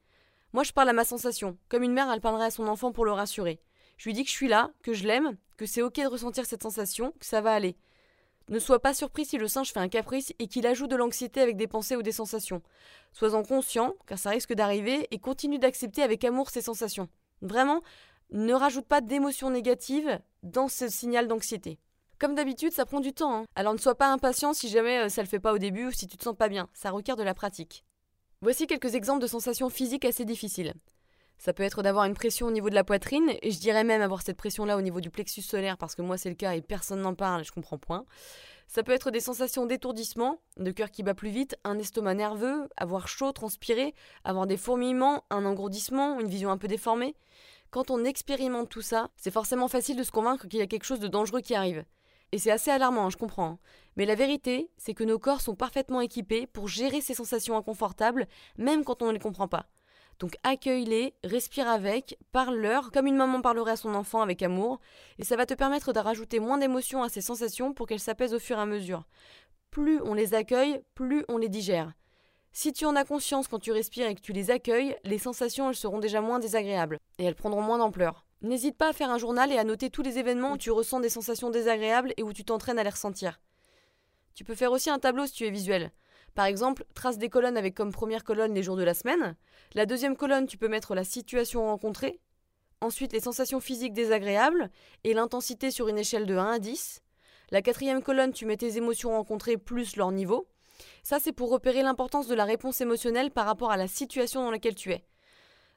[0.54, 3.04] Moi je parle à ma sensation, comme une mère elle parlerait à son enfant pour
[3.04, 3.61] le rassurer.
[3.98, 6.46] Je lui dis que je suis là, que je l'aime, que c'est ok de ressentir
[6.46, 7.76] cette sensation, que ça va aller.
[8.48, 11.42] Ne sois pas surpris si le singe fait un caprice et qu'il ajoute de l'anxiété
[11.42, 12.62] avec des pensées ou des sensations.
[13.12, 17.11] Sois-en conscient, car ça risque d'arriver, et continue d'accepter avec amour ces sensations.
[17.42, 17.82] Vraiment,
[18.30, 21.78] ne rajoute pas d'émotions négatives dans ce signal d'anxiété.
[22.18, 23.44] Comme d'habitude, ça prend du temps, hein.
[23.54, 25.92] alors ne sois pas impatient si jamais euh, ça le fait pas au début ou
[25.92, 27.84] si tu te sens pas bien, ça requiert de la pratique.
[28.40, 30.74] Voici quelques exemples de sensations physiques assez difficiles.
[31.38, 34.02] Ça peut être d'avoir une pression au niveau de la poitrine, et je dirais même
[34.02, 36.60] avoir cette pression-là au niveau du plexus solaire, parce que moi c'est le cas et
[36.60, 38.04] personne n'en parle, je comprends point.
[38.66, 42.68] Ça peut être des sensations d'étourdissement, de cœur qui bat plus vite, un estomac nerveux,
[42.76, 43.94] avoir chaud, transpirer,
[44.24, 47.14] avoir des fourmillements, un engourdissement, une vision un peu déformée.
[47.70, 50.84] Quand on expérimente tout ça, c'est forcément facile de se convaincre qu'il y a quelque
[50.84, 51.84] chose de dangereux qui arrive.
[52.32, 53.46] Et c'est assez alarmant, hein, je comprends.
[53.46, 53.58] Hein.
[53.96, 58.26] Mais la vérité, c'est que nos corps sont parfaitement équipés pour gérer ces sensations inconfortables,
[58.58, 59.66] même quand on ne les comprend pas.
[60.18, 64.80] Donc accueille-les, respire avec, parle-leur comme une maman parlerait à son enfant avec amour,
[65.18, 68.34] et ça va te permettre de rajouter moins d'émotions à ces sensations pour qu'elles s'apaisent
[68.34, 69.04] au fur et à mesure.
[69.70, 71.92] Plus on les accueille, plus on les digère.
[72.52, 75.68] Si tu en as conscience quand tu respires et que tu les accueilles, les sensations
[75.68, 78.27] elles seront déjà moins désagréables, et elles prendront moins d'ampleur.
[78.41, 81.01] N'hésite pas à faire un journal et à noter tous les événements où tu ressens
[81.01, 83.41] des sensations désagréables et où tu t'entraînes à les ressentir.
[84.34, 85.91] Tu peux faire aussi un tableau si tu es visuel.
[86.36, 89.34] Par exemple, trace des colonnes avec comme première colonne les jours de la semaine.
[89.74, 92.20] La deuxième colonne, tu peux mettre la situation rencontrée.
[92.80, 94.70] Ensuite, les sensations physiques désagréables
[95.03, 97.03] et l'intensité sur une échelle de 1 à 10.
[97.51, 100.47] La quatrième colonne, tu mets tes émotions rencontrées plus leur niveau.
[101.03, 104.53] Ça, c'est pour repérer l'importance de la réponse émotionnelle par rapport à la situation dans
[104.53, 105.05] laquelle tu es.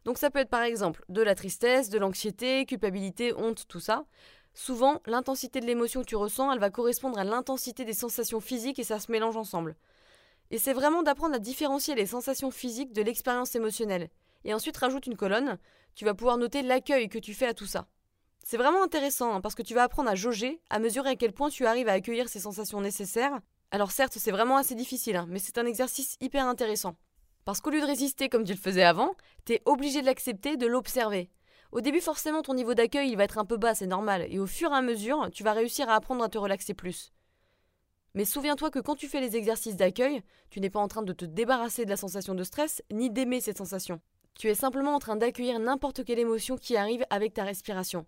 [0.05, 4.05] Donc ça peut être par exemple de la tristesse, de l'anxiété, culpabilité, honte, tout ça.
[4.53, 8.79] Souvent, l'intensité de l'émotion que tu ressens, elle va correspondre à l'intensité des sensations physiques
[8.79, 9.75] et ça se mélange ensemble.
[10.49, 14.09] Et c'est vraiment d'apprendre à différencier les sensations physiques de l'expérience émotionnelle.
[14.43, 15.57] Et ensuite rajoute une colonne,
[15.95, 17.87] tu vas pouvoir noter l'accueil que tu fais à tout ça.
[18.43, 21.31] C'est vraiment intéressant hein, parce que tu vas apprendre à jauger, à mesurer à quel
[21.31, 23.39] point tu arrives à accueillir ces sensations nécessaires.
[23.69, 26.95] Alors certes, c'est vraiment assez difficile, hein, mais c'est un exercice hyper intéressant.
[27.45, 29.15] Parce qu'au lieu de résister comme tu le faisais avant,
[29.45, 31.29] t'es obligé de l'accepter, de l'observer.
[31.71, 34.39] Au début, forcément, ton niveau d'accueil il va être un peu bas, c'est normal, et
[34.39, 37.13] au fur et à mesure, tu vas réussir à apprendre à te relaxer plus.
[38.13, 41.13] Mais souviens-toi que quand tu fais les exercices d'accueil, tu n'es pas en train de
[41.13, 44.01] te débarrasser de la sensation de stress, ni d'aimer cette sensation.
[44.35, 48.05] Tu es simplement en train d'accueillir n'importe quelle émotion qui arrive avec ta respiration.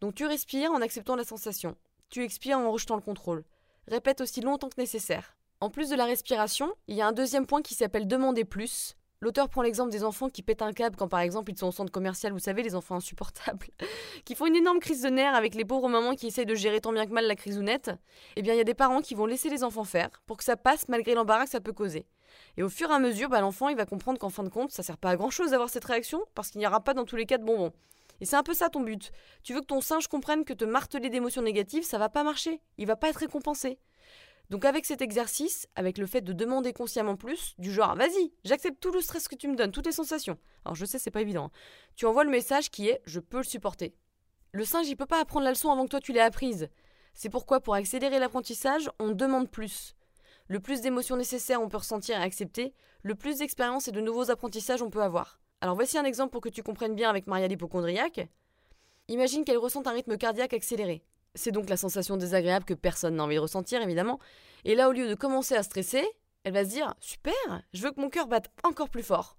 [0.00, 1.76] Donc tu respires en acceptant la sensation.
[2.08, 3.44] Tu expires en rejetant le contrôle.
[3.88, 5.36] Répète aussi longtemps que nécessaire.
[5.62, 8.96] En plus de la respiration, il y a un deuxième point qui s'appelle demander plus.
[9.20, 11.70] L'auteur prend l'exemple des enfants qui pètent un câble quand par exemple ils sont au
[11.70, 13.68] centre commercial, vous savez, les enfants insupportables,
[14.24, 16.80] qui font une énorme crise de nerfs avec les pauvres mamans qui essayent de gérer
[16.80, 17.92] tant bien que mal la crisounette.
[18.34, 20.42] Eh bien, il y a des parents qui vont laisser les enfants faire pour que
[20.42, 22.06] ça passe malgré l'embarras que ça peut causer.
[22.56, 24.72] Et au fur et à mesure, bah, l'enfant il va comprendre qu'en fin de compte,
[24.72, 27.04] ça sert pas à grand chose d'avoir cette réaction parce qu'il n'y aura pas dans
[27.04, 27.70] tous les cas de bonbons.
[28.20, 29.12] Et c'est un peu ça ton but.
[29.44, 32.60] Tu veux que ton singe comprenne que te marteler d'émotions négatives, ça va pas marcher.
[32.78, 33.78] Il va pas être récompensé.
[34.50, 38.80] Donc avec cet exercice, avec le fait de demander consciemment plus, du genre vas-y, j'accepte
[38.80, 40.38] tout le stress que tu me donnes, toutes les sensations.
[40.64, 41.46] Alors je sais c'est pas évident.
[41.46, 41.50] Hein.
[41.96, 43.94] Tu envoies le message qui est je peux le supporter.
[44.52, 46.68] Le singe il peut pas apprendre la leçon avant que toi tu l'aies apprise.
[47.14, 49.94] C'est pourquoi pour accélérer l'apprentissage, on demande plus.
[50.48, 54.30] Le plus d'émotions nécessaires on peut ressentir et accepter, le plus d'expériences et de nouveaux
[54.30, 55.40] apprentissages on peut avoir.
[55.62, 58.28] Alors voici un exemple pour que tu comprennes bien avec Maria l'hypochondriaque.
[59.08, 61.04] Imagine qu'elle ressent un rythme cardiaque accéléré.
[61.34, 64.18] C'est donc la sensation désagréable que personne n'a envie de ressentir, évidemment.
[64.64, 66.04] Et là, au lieu de commencer à stresser,
[66.44, 69.36] elle va se dire Super, je veux que mon cœur batte encore plus fort.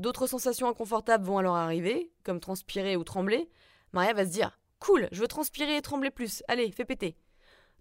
[0.00, 3.48] D'autres sensations inconfortables vont alors arriver, comme transpirer ou trembler.
[3.92, 6.42] Maria va se dire Cool, je veux transpirer et trembler plus.
[6.48, 7.16] Allez, fais péter.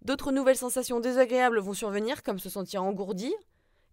[0.02, 3.34] D'autres nouvelles sensations désagréables vont survenir, comme se sentir engourdi,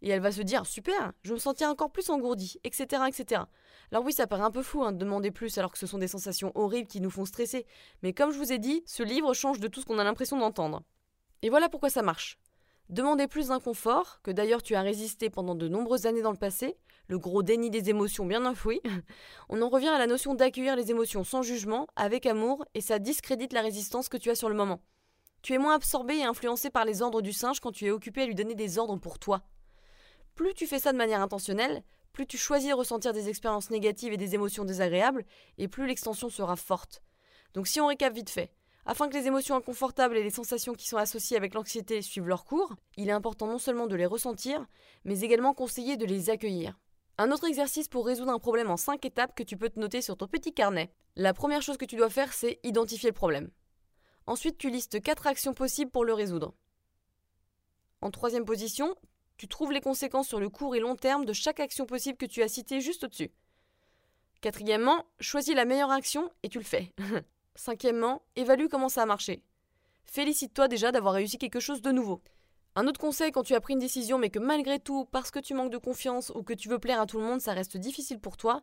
[0.02, 3.42] et elle va se dire super, je me sentir encore plus engourdi, etc., etc.
[3.90, 5.98] Alors oui, ça paraît un peu fou hein, de demander plus alors que ce sont
[5.98, 7.66] des sensations horribles qui nous font stresser,
[8.02, 10.38] mais comme je vous ai dit, ce livre change de tout ce qu'on a l'impression
[10.38, 10.82] d'entendre.
[11.42, 12.38] Et voilà pourquoi ça marche.
[12.88, 16.76] Demander plus d'inconfort, que d'ailleurs tu as résisté pendant de nombreuses années dans le passé,
[17.06, 18.80] le gros déni des émotions bien enfoui,
[19.48, 22.98] on en revient à la notion d'accueillir les émotions sans jugement, avec amour, et ça
[22.98, 24.80] discrédite la résistance que tu as sur le moment.
[25.42, 28.22] Tu es moins absorbé et influencé par les ordres du singe quand tu es occupé
[28.22, 29.42] à lui donner des ordres pour toi.
[30.38, 31.82] Plus tu fais ça de manière intentionnelle,
[32.12, 35.24] plus tu choisis de ressentir des expériences négatives et des émotions désagréables,
[35.58, 37.02] et plus l'extension sera forte.
[37.54, 38.52] Donc si on récap vite fait,
[38.86, 42.44] afin que les émotions inconfortables et les sensations qui sont associées avec l'anxiété suivent leur
[42.44, 44.64] cours, il est important non seulement de les ressentir,
[45.04, 46.78] mais également conseiller de les accueillir.
[47.18, 50.02] Un autre exercice pour résoudre un problème en 5 étapes que tu peux te noter
[50.02, 50.92] sur ton petit carnet.
[51.16, 53.50] La première chose que tu dois faire, c'est identifier le problème.
[54.28, 56.54] Ensuite, tu listes 4 actions possibles pour le résoudre.
[58.00, 58.94] En troisième position,
[59.38, 62.26] tu trouves les conséquences sur le court et long terme de chaque action possible que
[62.26, 63.30] tu as citée juste au-dessus.
[64.40, 66.92] Quatrièmement, choisis la meilleure action et tu le fais.
[67.54, 69.42] Cinquièmement, évalue comment ça a marché.
[70.04, 72.20] Félicite-toi déjà d'avoir réussi quelque chose de nouveau.
[72.74, 75.38] Un autre conseil quand tu as pris une décision mais que malgré tout, parce que
[75.38, 77.76] tu manques de confiance ou que tu veux plaire à tout le monde, ça reste
[77.76, 78.62] difficile pour toi,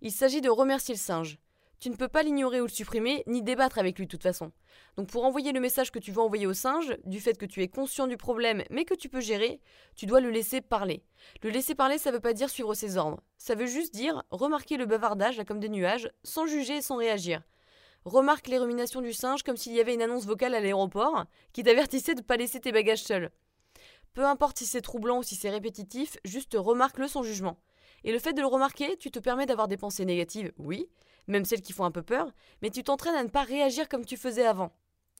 [0.00, 1.38] il s'agit de remercier le singe.
[1.78, 4.50] Tu ne peux pas l'ignorer ou le supprimer, ni débattre avec lui de toute façon.
[4.96, 7.62] Donc pour envoyer le message que tu veux envoyer au singe, du fait que tu
[7.62, 9.60] es conscient du problème mais que tu peux gérer,
[9.94, 11.02] tu dois le laisser parler.
[11.42, 13.20] Le laisser parler, ça veut pas dire suivre ses ordres.
[13.36, 16.96] Ça veut juste dire remarquer le bavardage là comme des nuages, sans juger et sans
[16.96, 17.42] réagir.
[18.06, 21.62] Remarque les ruminations du singe comme s'il y avait une annonce vocale à l'aéroport qui
[21.62, 23.30] t'avertissait de ne pas laisser tes bagages seuls.
[24.14, 27.58] Peu importe si c'est troublant ou si c'est répétitif, juste remarque-le sans jugement.
[28.04, 30.88] Et le fait de le remarquer, tu te permets d'avoir des pensées négatives, oui,
[31.26, 32.32] même celles qui font un peu peur,
[32.62, 34.72] mais tu t'entraînes à ne pas réagir comme tu faisais avant.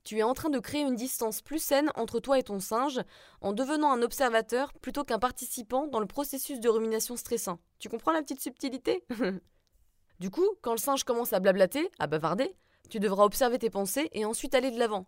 [0.05, 3.01] Tu es en train de créer une distance plus saine entre toi et ton singe
[3.41, 7.59] en devenant un observateur plutôt qu'un participant dans le processus de rumination stressant.
[7.81, 9.05] Tu comprends la petite subtilité?
[10.19, 12.57] Du coup, quand le singe commence à blablater, à bavarder,
[12.89, 15.07] tu devras observer tes pensées et ensuite aller de l'avant.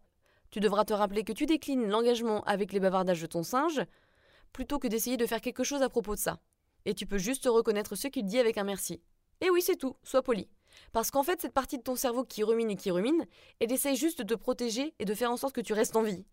[0.51, 3.83] Tu devras te rappeler que tu déclines l'engagement avec les bavardages de ton singe
[4.53, 6.41] plutôt que d'essayer de faire quelque chose à propos de ça.
[6.89, 9.03] Et tu peux juste reconnaître ce qu'il dit avec un merci.
[9.43, 10.49] Et oui, c'est tout, sois poli.
[10.93, 13.27] Parce qu'en fait, cette partie de ton cerveau qui rumine et qui rumine,
[13.61, 16.03] elle essaye juste de te protéger et de faire en sorte que tu restes en
[16.03, 16.25] vie.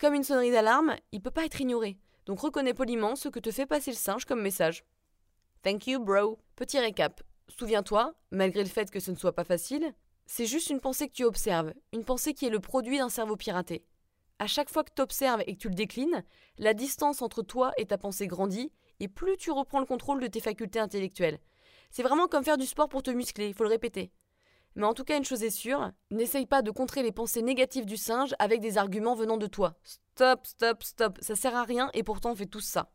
[0.00, 2.00] Comme une sonnerie d'alarme, il peut pas être ignoré.
[2.24, 4.84] Donc reconnais poliment ce que te fait passer le singe comme message.
[5.62, 6.40] Thank you, bro.
[6.56, 7.22] Petit récap.
[7.46, 9.94] Souviens-toi, malgré le fait que ce ne soit pas facile,
[10.26, 13.36] c'est juste une pensée que tu observes, une pensée qui est le produit d'un cerveau
[13.36, 13.84] piraté.
[14.40, 16.24] À chaque fois que tu observes et que tu le déclines,
[16.58, 20.26] la distance entre toi et ta pensée grandit, et plus tu reprends le contrôle de
[20.26, 21.38] tes facultés intellectuelles.
[21.90, 24.12] C'est vraiment comme faire du sport pour te muscler, il faut le répéter.
[24.74, 27.86] Mais en tout cas, une chose est sûre, n'essaye pas de contrer les pensées négatives
[27.86, 29.74] du singe avec des arguments venant de toi.
[29.84, 32.90] Stop, stop, stop, ça sert à rien et pourtant on fait tous ça.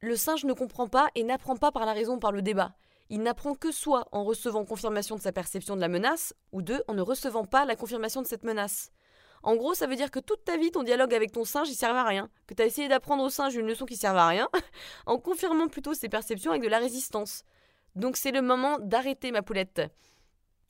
[0.00, 2.74] Le singe ne comprend pas et n'apprend pas par la raison par le débat.
[3.08, 6.82] Il n'apprend que soit en recevant confirmation de sa perception de la menace, ou deux,
[6.88, 8.90] en ne recevant pas la confirmation de cette menace.
[9.42, 11.74] En gros, ça veut dire que toute ta vie, ton dialogue avec ton singe, il
[11.74, 12.30] servait à rien.
[12.46, 14.48] Que tu as essayé d'apprendre au singe une leçon qui servait à rien,
[15.06, 17.44] en confirmant plutôt ses perceptions avec de la résistance.
[17.96, 19.82] Donc c'est le moment d'arrêter ma poulette.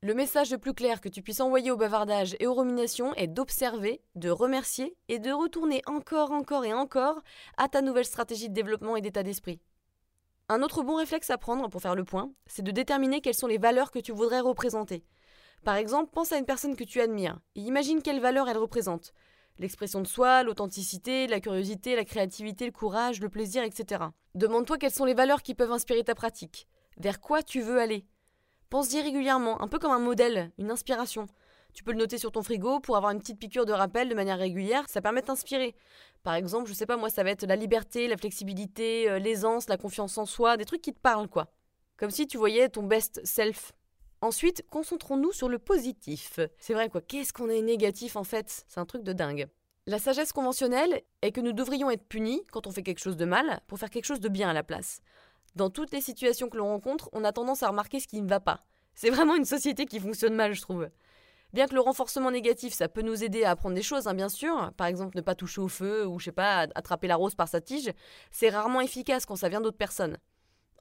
[0.04, 3.28] Le message le plus clair que tu puisses envoyer au bavardage et aux ruminations est
[3.28, 7.20] d'observer, de remercier et de retourner encore, encore et encore
[7.56, 9.60] à ta nouvelle stratégie de développement et d'état d'esprit.
[10.48, 13.46] Un autre bon réflexe à prendre pour faire le point, c'est de déterminer quelles sont
[13.46, 15.04] les valeurs que tu voudrais représenter.
[15.64, 19.12] Par exemple, pense à une personne que tu admires et imagine quelles valeurs elle représente.
[19.58, 24.04] L'expression de soi, l'authenticité, la curiosité, la créativité, le courage, le plaisir, etc.
[24.34, 26.66] Demande-toi quelles sont les valeurs qui peuvent inspirer ta pratique.
[26.96, 28.04] Vers quoi tu veux aller?
[28.70, 31.26] Pense-y régulièrement, un peu comme un modèle, une inspiration.
[31.74, 34.14] Tu peux le noter sur ton frigo pour avoir une petite piqûre de rappel de
[34.14, 35.74] manière régulière, ça permet d'inspirer.
[36.22, 39.68] Par exemple, je sais pas moi, ça va être la liberté, la flexibilité, euh, l'aisance,
[39.68, 41.48] la confiance en soi, des trucs qui te parlent quoi.
[41.96, 43.72] Comme si tu voyais ton best self.
[44.22, 46.38] Ensuite, concentrons-nous sur le positif.
[46.56, 48.64] C'est vrai quoi, qu'est-ce qu'on est négatif en fait?
[48.68, 49.48] C'est un truc de dingue.
[49.88, 53.24] La sagesse conventionnelle est que nous devrions être punis quand on fait quelque chose de
[53.24, 55.00] mal pour faire quelque chose de bien à la place.
[55.56, 58.28] Dans toutes les situations que l'on rencontre, on a tendance à remarquer ce qui ne
[58.28, 58.64] va pas.
[58.94, 60.88] C'est vraiment une société qui fonctionne mal, je trouve.
[61.52, 64.28] Bien que le renforcement négatif, ça peut nous aider à apprendre des choses, hein, bien
[64.28, 64.70] sûr.
[64.76, 67.48] Par exemple, ne pas toucher au feu ou, je sais pas, attraper la rose par
[67.48, 67.92] sa tige.
[68.30, 70.16] C'est rarement efficace quand ça vient d'autres personnes.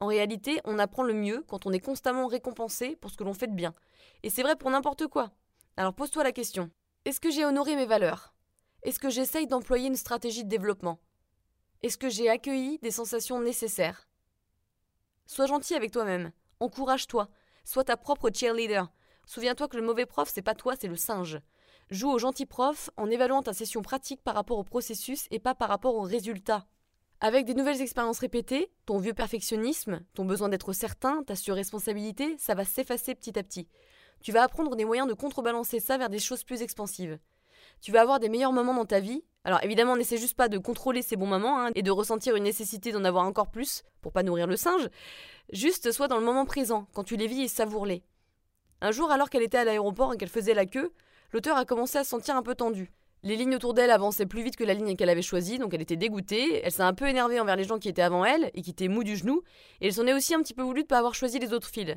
[0.01, 3.35] En réalité, on apprend le mieux quand on est constamment récompensé pour ce que l'on
[3.35, 3.75] fait de bien.
[4.23, 5.31] Et c'est vrai pour n'importe quoi.
[5.77, 6.71] Alors pose-toi la question.
[7.05, 8.33] Est-ce que j'ai honoré mes valeurs?
[8.81, 10.99] Est-ce que j'essaye d'employer une stratégie de développement?
[11.83, 14.07] Est-ce que j'ai accueilli des sensations nécessaires?
[15.27, 16.31] Sois gentil avec toi-même.
[16.59, 17.29] Encourage-toi.
[17.63, 18.91] Sois ta propre cheerleader.
[19.27, 21.39] Souviens-toi que le mauvais prof, c'est pas toi, c'est le singe.
[21.91, 25.53] Joue au gentil prof en évaluant ta session pratique par rapport au processus et pas
[25.53, 26.65] par rapport au résultat.
[27.23, 32.55] Avec des nouvelles expériences répétées, ton vieux perfectionnisme, ton besoin d'être certain, ta surresponsabilité, ça
[32.55, 33.67] va s'effacer petit à petit.
[34.23, 37.19] Tu vas apprendre des moyens de contrebalancer ça vers des choses plus expansives.
[37.79, 39.23] Tu vas avoir des meilleurs moments dans ta vie.
[39.43, 42.43] Alors évidemment, n'essaie juste pas de contrôler ces bons moments hein, et de ressentir une
[42.43, 44.89] nécessité d'en avoir encore plus pour pas nourrir le singe.
[45.53, 48.03] Juste sois dans le moment présent, quand tu les vis et savoure-les.
[48.81, 50.91] Un jour, alors qu'elle était à l'aéroport et qu'elle faisait la queue,
[51.33, 52.91] l'auteur a commencé à se sentir un peu tendu.
[53.23, 55.81] Les lignes autour d'elle avançaient plus vite que la ligne qu'elle avait choisie, donc elle
[55.81, 56.61] était dégoûtée.
[56.63, 58.87] Elle s'est un peu énervée envers les gens qui étaient avant elle et qui étaient
[58.87, 59.43] mous du genou,
[59.79, 61.69] et elle s'en est aussi un petit peu voulu de pas avoir choisi les autres
[61.69, 61.95] fils.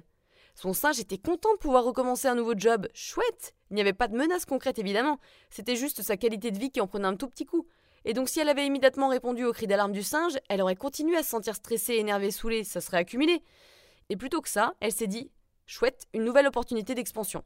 [0.55, 2.89] Son singe était content de pouvoir recommencer un nouveau job.
[2.93, 5.19] Chouette Il n'y avait pas de menace concrète évidemment,
[5.49, 7.67] c'était juste sa qualité de vie qui en prenait un tout petit coup.
[8.05, 11.17] Et donc si elle avait immédiatement répondu au cri d'alarme du singe, elle aurait continué
[11.17, 13.43] à se sentir stressée, énervée, saoulée, ça serait accumulé.
[14.11, 15.31] Et plutôt que ça, elle s'est dit
[15.65, 17.43] chouette, une nouvelle opportunité d'expansion.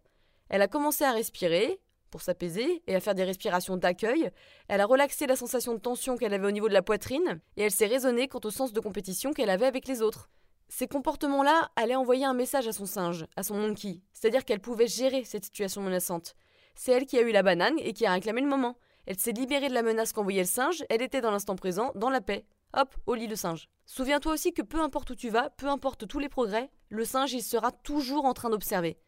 [0.48, 1.80] Elle a commencé à respirer
[2.10, 4.30] pour s'apaiser et à faire des respirations d'accueil.
[4.68, 7.62] Elle a relaxé la sensation de tension qu'elle avait au niveau de la poitrine et
[7.62, 10.30] elle s'est raisonnée quant au sens de compétition qu'elle avait avec les autres.
[10.68, 14.86] Ces comportements-là allaient envoyer un message à son singe, à son monkey, c'est-à-dire qu'elle pouvait
[14.86, 16.34] gérer cette situation menaçante.
[16.74, 18.76] C'est elle qui a eu la banane et qui a réclamé le moment.
[19.06, 22.10] Elle s'est libérée de la menace qu'envoyait le singe, elle était dans l'instant présent, dans
[22.10, 22.44] la paix.
[22.74, 23.70] Hop, au lit le singe.
[23.86, 27.32] Souviens-toi aussi que peu importe où tu vas, peu importe tous les progrès, le singe
[27.32, 28.98] il sera toujours en train d'observer.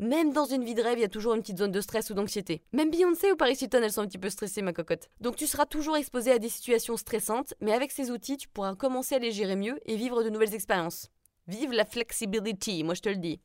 [0.00, 2.10] Même dans une vie de rêve, il y a toujours une petite zone de stress
[2.10, 2.64] ou d'anxiété.
[2.72, 5.08] Même Beyoncé ou Paris Hilton, elles sont un petit peu stressées, ma cocotte.
[5.20, 8.74] Donc tu seras toujours exposé à des situations stressantes, mais avec ces outils, tu pourras
[8.74, 11.10] commencer à les gérer mieux et vivre de nouvelles expériences.
[11.46, 13.40] Vive la flexibility, moi je te le dis.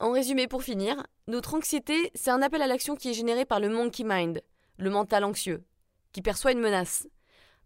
[0.00, 3.60] En résumé, pour finir, notre anxiété, c'est un appel à l'action qui est généré par
[3.60, 4.42] le monkey mind,
[4.78, 5.62] le mental anxieux,
[6.12, 7.06] qui perçoit une menace.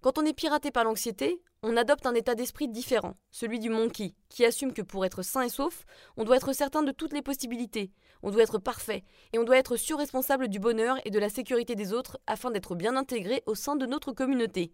[0.03, 4.15] Quand on est piraté par l'anxiété, on adopte un état d'esprit différent, celui du monkey,
[4.29, 5.85] qui assume que pour être sain et sauf,
[6.17, 7.91] on doit être certain de toutes les possibilités,
[8.23, 11.75] on doit être parfait, et on doit être surresponsable du bonheur et de la sécurité
[11.75, 14.73] des autres afin d'être bien intégré au sein de notre communauté.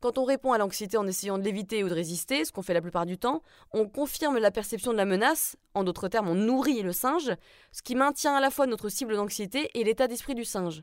[0.00, 2.74] Quand on répond à l'anxiété en essayant de l'éviter ou de résister, ce qu'on fait
[2.74, 3.42] la plupart du temps,
[3.72, 7.30] on confirme la perception de la menace, en d'autres termes on nourrit le singe,
[7.70, 10.82] ce qui maintient à la fois notre cible d'anxiété et l'état d'esprit du singe.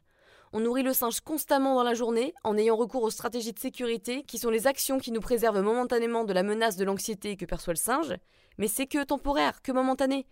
[0.52, 4.24] On nourrit le singe constamment dans la journée en ayant recours aux stratégies de sécurité
[4.24, 7.74] qui sont les actions qui nous préservent momentanément de la menace de l'anxiété que perçoit
[7.74, 8.16] le singe,
[8.58, 10.26] mais c'est que temporaire, que momentané.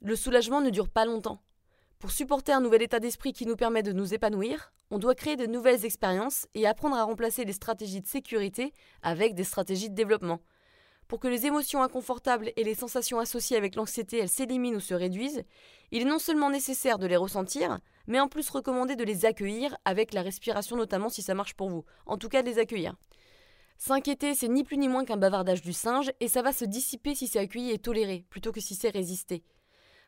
[0.00, 1.40] Le soulagement ne dure pas longtemps.
[2.00, 5.36] Pour supporter un nouvel état d'esprit qui nous permet de nous épanouir, on doit créer
[5.36, 9.94] de nouvelles expériences et apprendre à remplacer les stratégies de sécurité avec des stratégies de
[9.94, 10.40] développement.
[11.06, 15.42] Pour que les émotions inconfortables et les sensations associées avec l'anxiété s'éliminent ou se réduisent,
[15.90, 17.80] il est non seulement nécessaire de les ressentir,
[18.10, 21.70] mais en plus recommandé de les accueillir avec la respiration notamment si ça marche pour
[21.70, 21.84] vous.
[22.06, 22.96] En tout cas de les accueillir.
[23.78, 27.14] S'inquiéter, c'est ni plus ni moins qu'un bavardage du singe, et ça va se dissiper
[27.14, 29.44] si c'est accueilli et toléré, plutôt que si c'est résisté.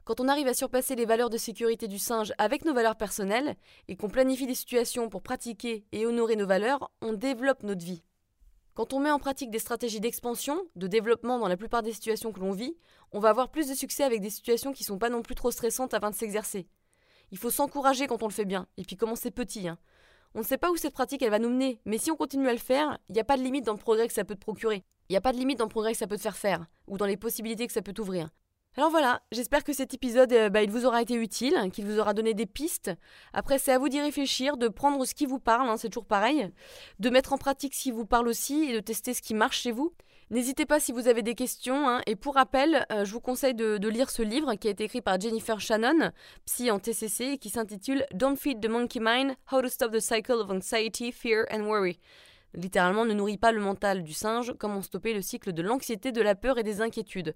[0.05, 3.55] Quand on arrive à surpasser les valeurs de sécurité du singe avec nos valeurs personnelles,
[3.87, 8.03] et qu'on planifie des situations pour pratiquer et honorer nos valeurs, on développe notre vie.
[8.75, 12.33] Quand on met en pratique des stratégies d'expansion, de développement dans la plupart des situations
[12.33, 12.77] que l'on vit,
[13.13, 15.53] on va avoir plus de succès avec des situations qui sont pas non plus trop
[15.53, 16.67] stressantes avant de s'exercer.
[17.33, 19.67] Il faut s'encourager quand on le fait bien, et puis commencer petit.
[19.67, 19.79] Hein.
[20.35, 22.49] On ne sait pas où cette pratique elle va nous mener, mais si on continue
[22.49, 24.35] à le faire, il n'y a pas de limite dans le progrès que ça peut
[24.35, 24.85] te procurer.
[25.09, 26.67] Il n'y a pas de limite dans le progrès que ça peut te faire faire,
[26.87, 28.29] ou dans les possibilités que ça peut t'ouvrir.
[28.77, 31.99] Alors voilà, j'espère que cet épisode euh, bah, il vous aura été utile, qu'il vous
[31.99, 32.91] aura donné des pistes.
[33.35, 36.07] Après, c'est à vous d'y réfléchir, de prendre ce qui vous parle, hein, c'est toujours
[36.07, 36.51] pareil,
[36.99, 39.61] de mettre en pratique ce qui vous parle aussi et de tester ce qui marche
[39.61, 39.95] chez vous.
[40.33, 41.87] N'hésitez pas si vous avez des questions.
[41.87, 42.01] Hein.
[42.07, 44.85] Et pour rappel, euh, je vous conseille de, de, lire ce livre qui a été
[44.85, 46.11] écrit par Jennifer Shannon,
[46.47, 50.01] psy en TCC, et qui s'intitule Don't Feed the Monkey Mind How to Stop the
[50.01, 52.01] Cycle of Anxiety, Fear and Worry
[52.55, 56.23] littéralement ne nourrit pas le mental du singe, comment stopper le cycle de l'anxiété, de
[56.23, 57.35] la peur et des inquiétudes.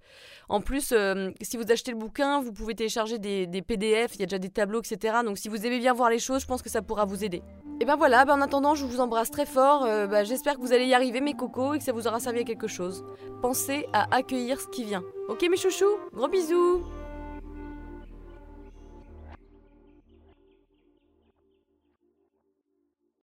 [0.48, 4.22] En plus, euh, si vous achetez le bouquin, vous pouvez télécharger des, PDF, il y
[4.22, 5.18] a déjà des tableaux, etc.
[5.24, 7.42] Donc si vous aimez bien voir les choses, je pense que ça pourra vous aider.
[7.80, 9.84] Et ben voilà, ben en attendant, je vous embrasse très fort.
[9.84, 12.20] Euh, ben J'espère que vous allez y arriver, mes cocos, et que ça vous aura
[12.20, 13.04] servi à quelque chose.
[13.42, 15.02] Pensez à accueillir ce qui vient.
[15.28, 15.98] Ok, mes chouchous?
[16.12, 16.84] Gros bisous